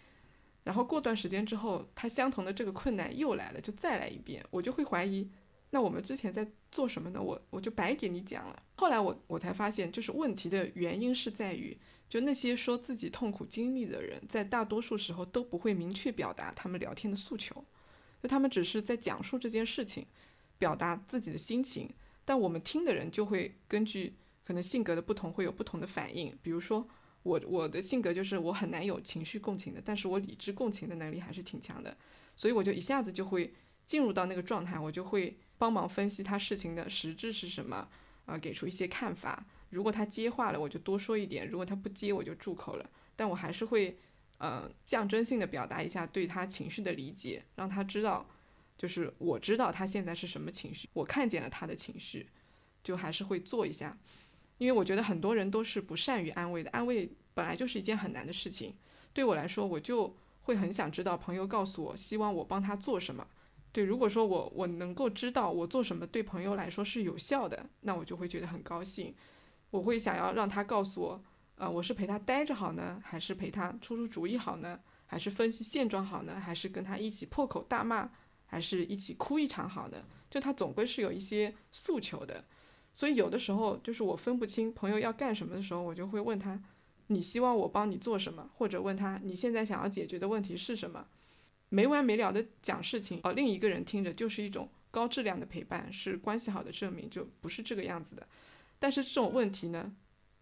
[0.64, 5.30] 然后过段时间之后，他相同的这个困难又来了，就再来一遍，我就会怀疑，
[5.70, 7.22] 那我们之前在做什么呢？
[7.22, 8.62] 我我就白给你讲了。
[8.74, 11.78] 后来我我才发现，就是问题的原因是在于。
[12.08, 17.64] 就那些说自己痛苦经历的人，在大多数时候都不会明确表达他们聊天的诉求，
[18.20, 20.04] 就他们只是在讲述这件事情，
[20.58, 21.88] 表达自己的心情。
[22.30, 24.14] 但我们听的人就会根据
[24.44, 26.32] 可能性格的不同，会有不同的反应。
[26.40, 26.86] 比如说
[27.24, 31.96] 我我的性格就是我很难有情绪共情的，但是我理智共情的能力还是挺强的，
[32.36, 33.52] 所以我就一下子就会
[33.84, 37.88] 进入到那个状态，我就会帮忙分析他事情的实质是什么，
[38.26, 39.44] 啊，给出一些看法。
[39.70, 42.88] 如果他接话了，我就多说一点；如果他不接，我就住口了。
[43.16, 43.98] 但我还是会，
[44.38, 48.24] 呃，象征性的表达一下对他情绪的理解，让他知道，
[48.80, 52.26] 就是我知道他现在是什么情绪，我看见了他的情绪，
[52.82, 53.94] 就还是会做一下。
[54.56, 58.74] 因为我觉得很多人都是不善于安慰的，安慰本来就是一件很难的事情。
[59.12, 63.26] 对我来说，我就会很想知道朋友告诉我，希望我帮他做什么。
[63.70, 69.14] 对，如果说我我能够知道我做什么对朋友来说是有效的，那我就会觉得很高兴。
[69.70, 71.24] 我会想要让他告诉我，
[71.56, 74.80] 呃，我是陪他待着好呢，还是陪他出出主意好呢？
[75.04, 76.40] 还是分析现状好呢？
[76.40, 78.10] 还是跟他一起破口大骂？
[78.50, 80.04] 还是一起哭一场好呢？
[80.28, 82.44] 就他总归是有一些诉求的。
[82.92, 86.60] 所以有的时候就是我分不清朋友要干什么的时候，我就会问他，
[87.06, 88.50] 你希望我帮你做什么？
[88.56, 91.06] 或者问他你现在想要解决的问题是什么？
[91.68, 98.26] 没完没了的讲事情，而，另一个人听着就是一种高质量的陪伴，是关系好的证明，就不是这个样子的。
[98.80, 99.94] 但是这种问题呢，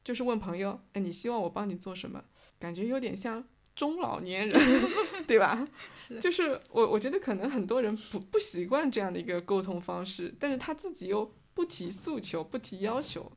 [0.03, 2.25] 就是问朋友，哎，你希望我帮你做什么？
[2.59, 3.47] 感觉有点像
[3.79, 4.61] 中老年人，
[5.29, 5.67] 对吧？
[5.95, 13.31] 是，就是我我觉得可能很多人不不习惯这样的一个沟通方式，但是他自己又不提诉求，不提要求。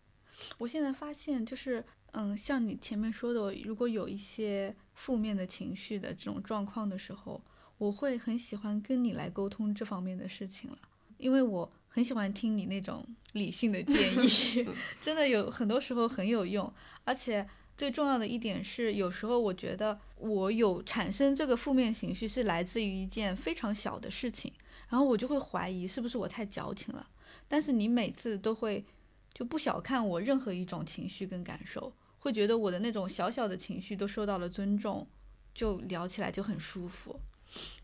[0.57, 7.39] 我现在发现就是，嗯，像你前面说的，如果有一些负面的情绪的这种状况的时候。
[7.81, 10.77] 我会很喜欢跟你来沟通这方面的事情了，
[11.17, 14.63] 因为我很喜欢听你那种理性的建议，
[15.01, 16.71] 真的有很多时候很有用。
[17.03, 17.43] 而且
[17.81, 24.53] 最重要的一点是，有时候我觉得我有产生这个负面情绪是来自于一件非常小的事情，
[24.89, 27.07] 然后我就会怀疑是不是我太矫情了。
[27.47, 28.85] 但是你每次都会
[29.33, 35.07] 就不小看我任何一种情绪跟感受，会觉得我的那种小小的情绪都受到了尊重，
[35.51, 37.19] 就聊起来就很舒服。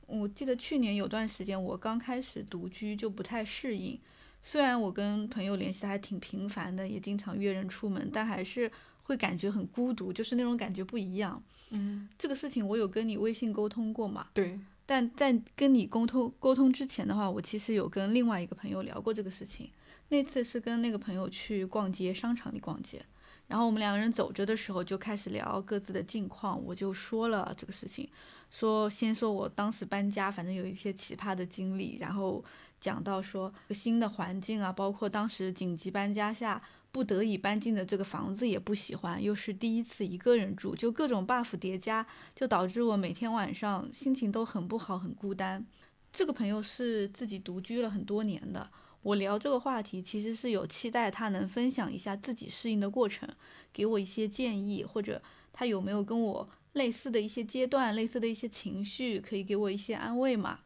[0.06, 4.00] 我记得去年有段时间，我刚开始独居就不太适应。
[4.44, 8.72] 虽然我跟朋友联系的还挺频繁的，也经常约人出门，但还是
[9.08, 11.42] 会感觉很孤独，就是那种感觉不一样。
[11.72, 14.28] 嗯，这个事情我有跟你微信沟通过嘛？
[14.34, 14.60] 对。
[14.86, 19.70] 但在跟你沟通沟通之前的话，我其实有跟另外一个朋友聊过这个事情。
[20.10, 23.06] 那次是跟那个朋友去逛街，商场里逛街。
[23.48, 28.10] 然后我们两个人走着的时候就开始聊各自的近况，我就说了这个事情，
[28.52, 32.44] 说先说我当时搬家，反正有一些奇葩的经历，然后
[32.80, 45.66] 讲到说新的环境啊，包括当时紧急搬家下不得已搬进的这个房子也不喜欢，又是第一次一个人住，就各种 buff 叠加，就导致我每天晚上心情都很不好，很孤单。
[46.12, 48.70] 这个朋友是自己独居了很多年的。
[49.08, 53.28] 我聊这个话题，其实是有期待他能分享一下自己适应的过程，
[53.72, 55.22] 给我一些建议，或者
[55.54, 60.60] 他有没有跟我类似的一些阶段、类似的一些情绪，可以给我一些安慰嘛？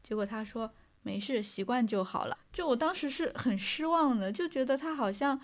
[0.00, 0.70] 结果他说
[1.02, 2.38] 没事，习惯就好了。
[2.52, 5.40] 就我当时是很失望的，就觉得他好像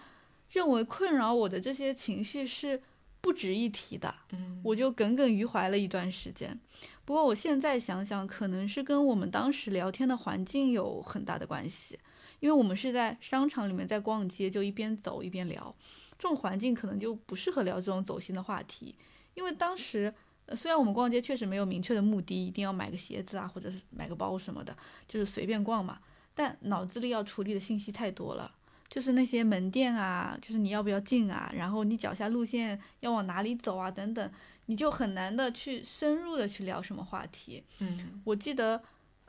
[0.51, 2.81] 认为困扰我的这些情绪是
[3.21, 4.15] 不值一提的。
[4.31, 6.57] 嗯，我就耿耿于怀了一段时间。
[7.05, 11.99] 不过我现在想想，可能是跟我们当时聊天的环境有很大的关系。
[12.41, 15.75] 因为我们是在商场里面在逛街，就一边走一边聊，
[16.19, 18.95] 这种环境可能就不适合聊这种走心的话题。
[19.35, 20.13] 因为当时，
[20.55, 24.77] 虽然我们逛街确实没有明确的目的，一定要买个鞋子啊，或者是买个包什么的，
[25.09, 25.99] 就是随便逛嘛。
[26.35, 28.53] 但脑子里要处理的信息太多了，
[28.89, 34.31] 就是那些门店啊，就是你要不要进啊，然后你脚下路线要往哪里走啊，等等，
[34.67, 37.65] 你就很难的去深入的去聊什么话题。
[37.79, 38.83] 嗯，我记得。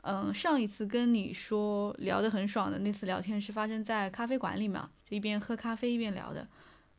[0.08, 6.46] 嗯，上一次跟你说聊得很爽的那次聊天是发生在咖啡馆里嘛，就一边喝咖啡一边聊的。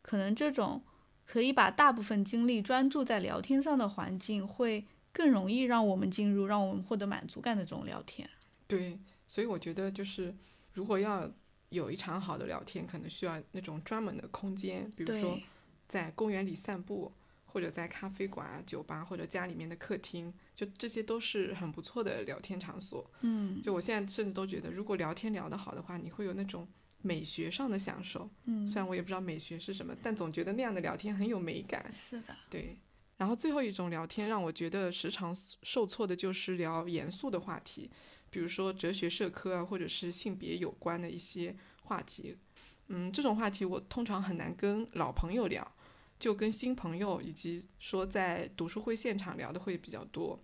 [0.01, 0.83] 可能这种
[1.25, 8.29] 可以把大部分精力专注在聊天上的环境，会更容易让我们进入，让我们获得满足感的这种聊天。
[8.67, 10.35] 对，所以我觉得就是
[10.73, 11.31] 如果要
[11.69, 15.39] 有一场好的聊天，可能需要那种专门的空间，比如说
[15.87, 17.13] 在公园里散步。
[17.57, 23.09] 或者在咖啡馆、酒吧，或者家里面的客厅，就这些都是很不错的聊天场所。
[23.21, 26.67] 嗯，就我现在甚至都觉得，如果聊天聊得好的话，你会有那种
[27.01, 28.29] 美学上的享受。
[28.45, 31.91] 嗯，虽然我也不知道美学是什么，但总觉得那样的聊天很有美感。
[31.91, 32.77] 是的，对。
[33.17, 37.89] 然后最后一种聊天让我觉得时常受挫的就是聊严肃的话题，
[38.29, 42.37] 比如说哲学、社科啊，或者是性别有关的一些话题。
[42.89, 45.75] 嗯，这种话题我通常很难跟老朋友聊。
[46.19, 50.39] 就跟新朋友以及说在读书会现场聊的会比较多。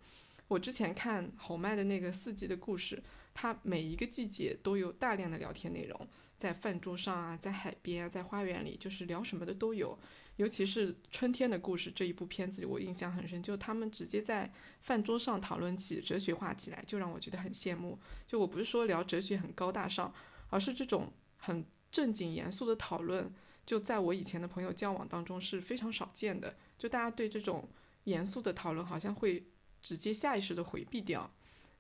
[0.48, 3.02] 我之前看侯麦的那个四季的故事，
[3.34, 6.08] 他每一个季节都有大量的聊天内容，
[6.38, 9.98] 在饭桌上啊，在海边啊，在花园里，就是聊什么的都有。
[10.36, 14.52] 尤其是春天的故事这一部片子里，我印象很深，就他们直接在
[14.82, 18.00] 饭桌上讨论起哲学话题来，就让我觉得很羡慕。
[18.28, 20.14] 就我不是说聊哲学很高大上，
[20.50, 23.34] 而是这种很正经严肃的讨论。
[23.66, 27.70] 就在我以前的朋友交往当中是非常少见的，就大家对这种
[28.06, 29.46] 严肃的讨论好像会
[29.82, 31.32] 直接下意识的回避掉。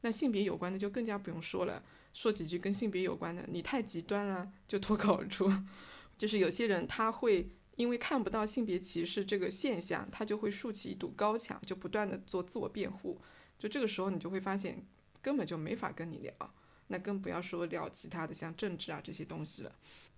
[0.01, 5.51] 那性别有关的就更加不用说了，说几句跟性别有关的，你太极端了就脱口而出。
[6.17, 13.19] 就是有些人他会因为看不到性别歧视这个现象，他就会竖起一堵高墙，就不断的做自我辩护。
[13.57, 14.85] 就这个时候，你就会发现
[15.21, 16.33] 根本就没法跟你聊，
[16.87, 19.73] 那更不要说聊其他的像政治啊这些东西了。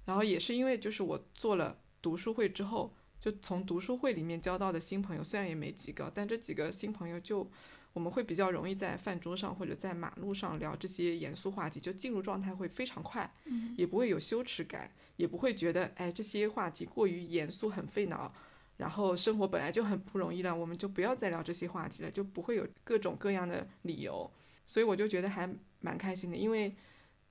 [0.05, 7.49] 然后也是因为就是我做了读书会之后，就从读书会里面交到的新朋友，虽然也没几个，但这几个新朋友就
[7.93, 13.33] 我们会比较容易在饭桌上或者在马路上聊这些严肃话题，就进入状态会非常快，
[13.77, 18.33] 也不会有羞耻感，也不会觉得哎这些话题过于严肃很费脑。
[18.77, 24.29] 然后生活本来就很不容易了，我们就不要再聊这些话题了，就不会有各种各样的理由。
[24.65, 25.49] 所以我就觉得还
[25.79, 26.75] 蛮开心的，因为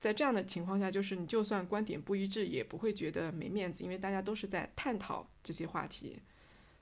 [0.05, 6.19] 在这样的情况下，就是你就算观点不一致，也不会觉得没面子，因为大家都是在探讨这些话题。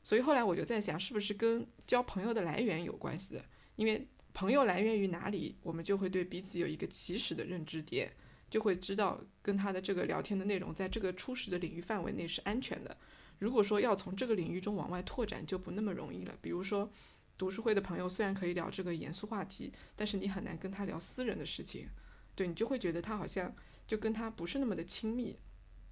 [0.03, 3.41] 所以后来我就在想，是不是跟交朋友的来源有关系？
[3.78, 8.11] 因为朋友来源于哪里，我们就会对彼此有一个起始的认知点，
[8.49, 12.97] 就会知道跟他的这个聊天的内容，在这个初始的领域范围内是安全的。
[13.39, 16.36] 如果说要从这个领域中往外拓展，就不那么容易了。
[16.41, 16.91] 比如说，
[17.38, 21.88] 读书会的朋友虽然可以聊这个严肃话题，但是你很难跟他聊私人的事情，
[22.36, 23.53] 对你就会觉得他好像
[23.86, 25.38] 就跟他不是那么的亲密。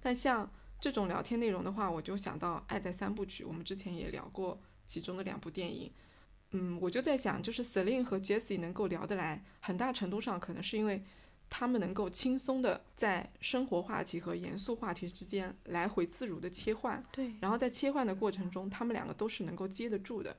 [0.00, 5.92] 但像这种聊天内容的话，我就想到《爱在三部曲》，我们之前也聊过其中的两部电影。
[6.50, 11.02] 嗯，我就在想，就是 Celine 和 Jessie 能够聊得来，很大程度上可能是因为。
[11.54, 20.34] 他们能够轻松的在生活话题和严肃话题之间来回自如的切换，对，然后在切换的过程中，他们两个都是能够接得住的。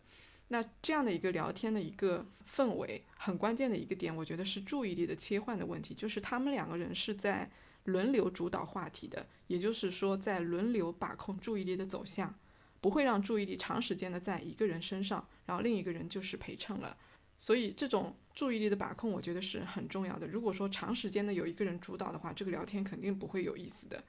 [0.53, 2.23] 那这样的一个聊天的一个
[2.55, 7.49] 氛围，很关键的一个点，我觉得是注意力的切换的问题，就是他们两个人是在
[7.85, 12.31] 轮流主导话题的，也就是说在轮流把控注意力的走向，
[12.79, 16.95] 不会让注意力长时间的在一个人身上，然后另一个人就是陪衬了。
[17.39, 20.27] 所以这种注意力的把控，我觉得是很重要的。
[20.27, 24.03] 如果说长时间的有一个人主导的话，这个聊天肯定不会有意思的。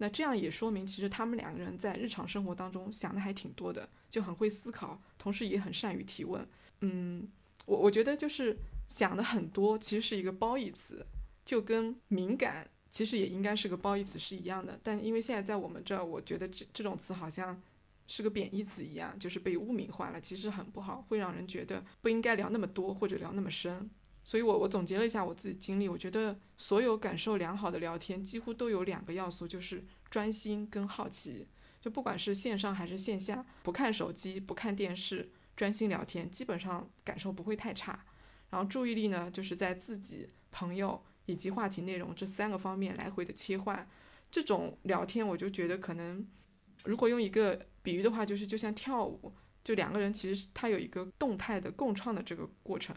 [0.00, 6.46] 那这样也说明，其实他们两个人在日常生活当中想的还挺多的，就很会思考，同时也很善于提问。
[6.80, 7.28] 嗯，
[7.66, 11.06] 我我觉得就是想的很多，其实是一个褒义词，
[11.44, 14.80] 就跟敏感其实也应该是个褒义词是一样的。
[14.82, 17.62] 但因为现在在我们这儿，我觉得这这种词好像。
[18.12, 23.88] 是个贬义词一样，就是被污名化了，其实很不好，会让人觉得不应该聊那么多或者聊那么深。
[24.22, 31.48] 所以，我我总结了一下我自己经历，我觉得所有感受良好的聊天几乎都有两个要素，就是专心跟好奇。
[31.80, 38.04] 就不管是线上还是线下，不看手机，不看电视，专心聊天，基本上感受不会太差。
[38.50, 43.88] 然后注意力呢，就是在自己、朋友以及话题内容这三个方面来回的切换。
[44.30, 46.26] 这种聊天，我就觉得可能，
[46.84, 47.66] 如果用一个。
[47.82, 49.32] 比喻的话，就是就像跳舞，
[49.64, 52.94] 就两个人其实他有一个动态的共创的这个过程，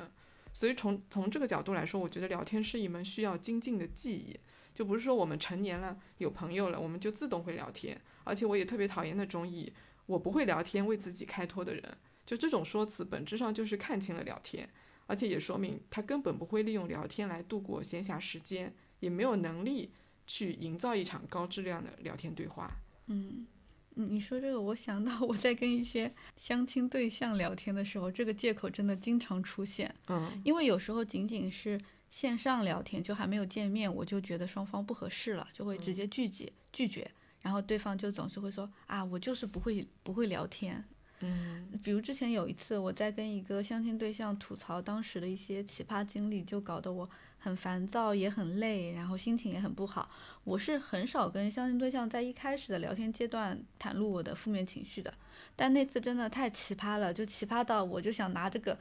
[0.53, 4.39] 所以从从这个角度来说，我觉得聊天是一门需要精进的技艺，
[4.73, 7.99] 就不是说我们成年了有朋友了，我们就自动会聊天。
[8.23, 9.73] 而且我也特别讨厌那种以
[10.05, 14.69] 我不会聊天为自己开脱的人，就这种说辞本质上就是看清了聊天，
[15.07, 19.91] 而且也说明他根本不会利用聊天来度过闲暇时间，也没有能力
[20.27, 22.71] 去营造一场高质量的聊天对话。
[23.07, 23.47] 嗯。
[23.95, 29.93] 你说这个，我想到我在跟一些相亲对象聊天的时候，这个借口真的经常出现。
[30.07, 31.79] 嗯，因为有时候仅仅是
[32.09, 37.09] 线上聊天，就还没有见面，我就觉得双方不合适了，就会直接拒绝拒绝，
[37.41, 40.83] 然后对方就总是会说啊，我就是不会不会聊天。
[41.19, 47.09] 嗯，比如之前有一次我在跟一个相亲对象吐槽当时的一些奇葩经历，就搞得我。
[47.43, 50.09] 很烦躁，也很累，然后心情也很不好。
[50.45, 55.13] 我是很少跟相亲对象在一开始的聊天阶段袒露我的负面情绪的，
[55.53, 58.79] 但那次真的太奇葩了，就奇葩到我就想拿这个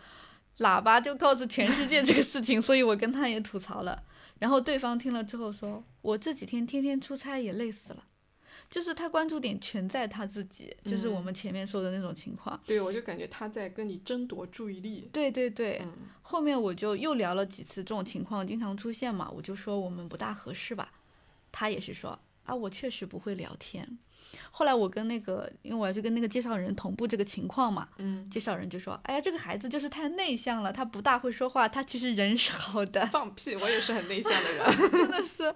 [0.59, 4.01] 喇叭就告诉全世界这个事情，所以我跟他也吐槽了。
[4.39, 8.05] 然后对方听了之后说：“我这几天天天出差也累死了。”
[8.71, 12.61] 就是他关注点全在他自己，就是我们前面说的那种情况。
[12.67, 15.09] 对，我就感觉他在跟你争夺注意力。
[15.13, 15.83] 对对对，
[16.23, 20.93] 后面我就又聊了几次这种情况经常出现嘛，我就说我们不大合适吧。
[21.51, 23.99] 他也是说啊，我确实不会聊天。
[24.51, 33.07] 后来我跟那个，因为我要去跟那个介绍人同步这个情况嘛，嗯，介绍人就说，哎呀，这个孩子就是太内向了，他不大会说话，他其实人是好的。
[33.13, 35.55] 放屁，我也是很内向的人， 真的是，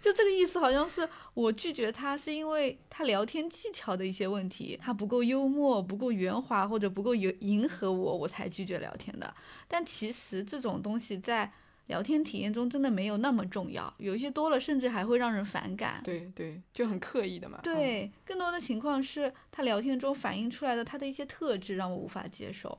[0.00, 9.34] 就这个意思，好像是我拒绝他是因为他聊天技巧的一些问题，他不够幽默，不够圆滑，或者不够迎迎合我，我才拒绝聊天的。
[9.66, 11.52] 但其实这种东西在。
[11.88, 16.00] 聊天体验中真的没有那么重要，有一些多了甚至还会让人反感。
[16.04, 17.58] 对对，就很刻意的嘛。
[17.62, 22.78] 对，更多的情况是他聊天中反映出来的他的一些特质让我无法接受。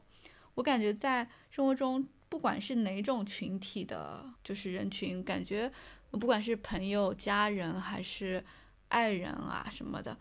[0.55, 5.71] 我感觉在生活中，不管是哪种群体的，就是人群，感觉
[6.11, 8.43] 不管是朋友、家人还是
[8.89, 10.17] 爱人啊什么的，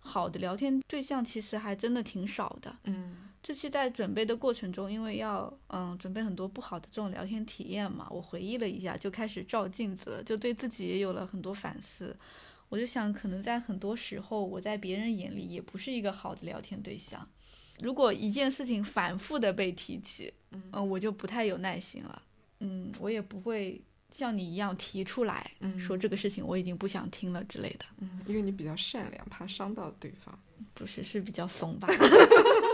[0.00, 2.74] 好的聊天对象其实还真的挺少的。
[2.84, 12.16] 嗯这期在准备的过程中，因为要嗯准备很多不好的这种聊天体验嘛，我回忆了一下，就开始照镜子了，就对自己也有了很多反思。
[12.68, 17.28] 我就想，可能在很多时候，我在别人眼里也不是一个好的聊天对象。
[17.80, 22.22] 如果一件事情反复的被提起，嗯、我就不太有耐心了。
[22.60, 27.84] 嗯，我也不会像你一样提出来，嗯说这个事情我已经不想听了之类的。
[27.98, 30.38] 嗯，因为你比较善良，怕伤到对方。
[30.74, 31.88] 不是，是比较怂吧。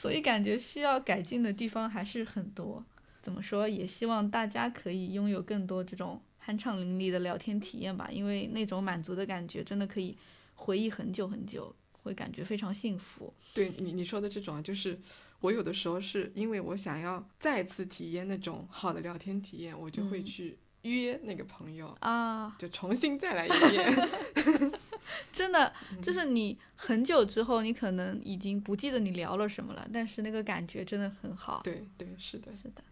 [0.00, 2.82] 所以感觉需要改进的地方还是很多。
[3.22, 3.68] 怎么说？
[3.68, 10.16] 也希望大家可以拥有更多这种酣畅淋漓的聊天体验吧，因为那种满足的感觉真的可以
[10.54, 13.30] 回忆很久很久，会感觉非常幸福。
[13.52, 14.98] 对你你说的这种啊，就是
[15.40, 24.72] 我有的时候是因为我想要再次体验那种好的聊天体验，我就会嗯去约那个朋友，啊，就重新再来一遍。
[25.32, 25.72] 真的
[26.02, 31.60] 就是你很久之后，你可能已经不记得你聊了什么了，但是那个感觉真的很好。
[31.64, 32.82] 对对，是的，是的，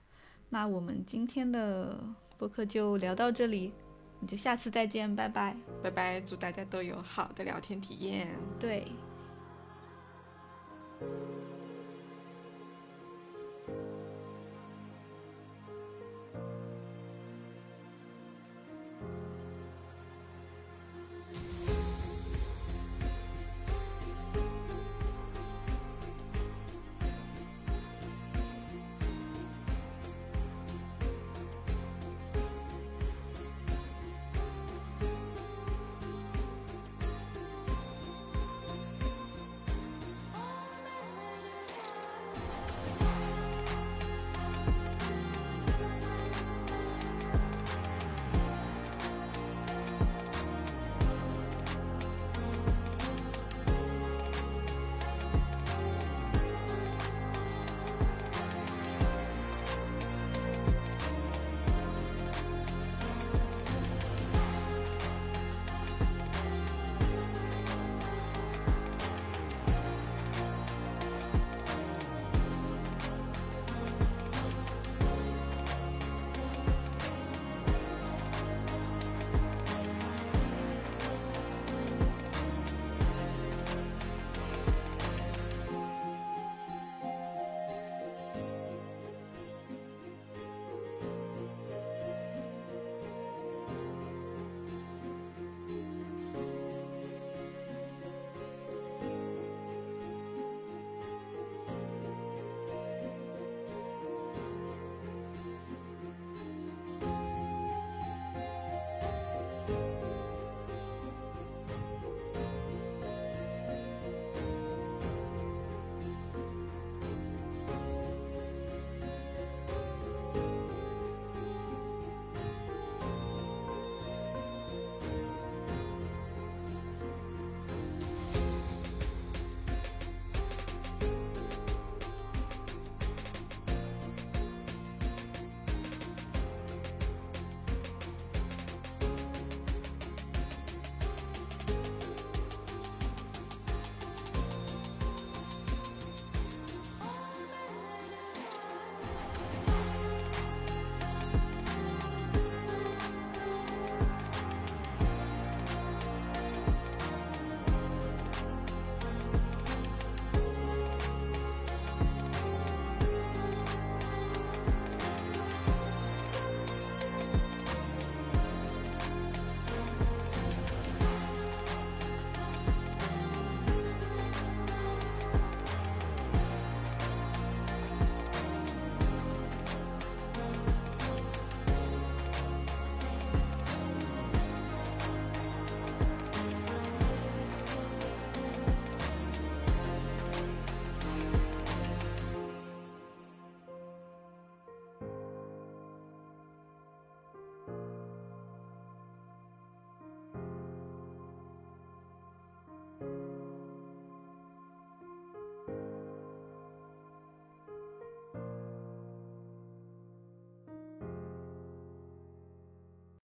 [0.50, 1.98] 那我们今天的
[2.36, 3.72] 播客就聊到这里，
[4.20, 5.56] 那就下次再见，拜拜。
[5.82, 8.28] 拜拜，祝大家都有好的聊天体验。
[8.58, 8.86] 对。「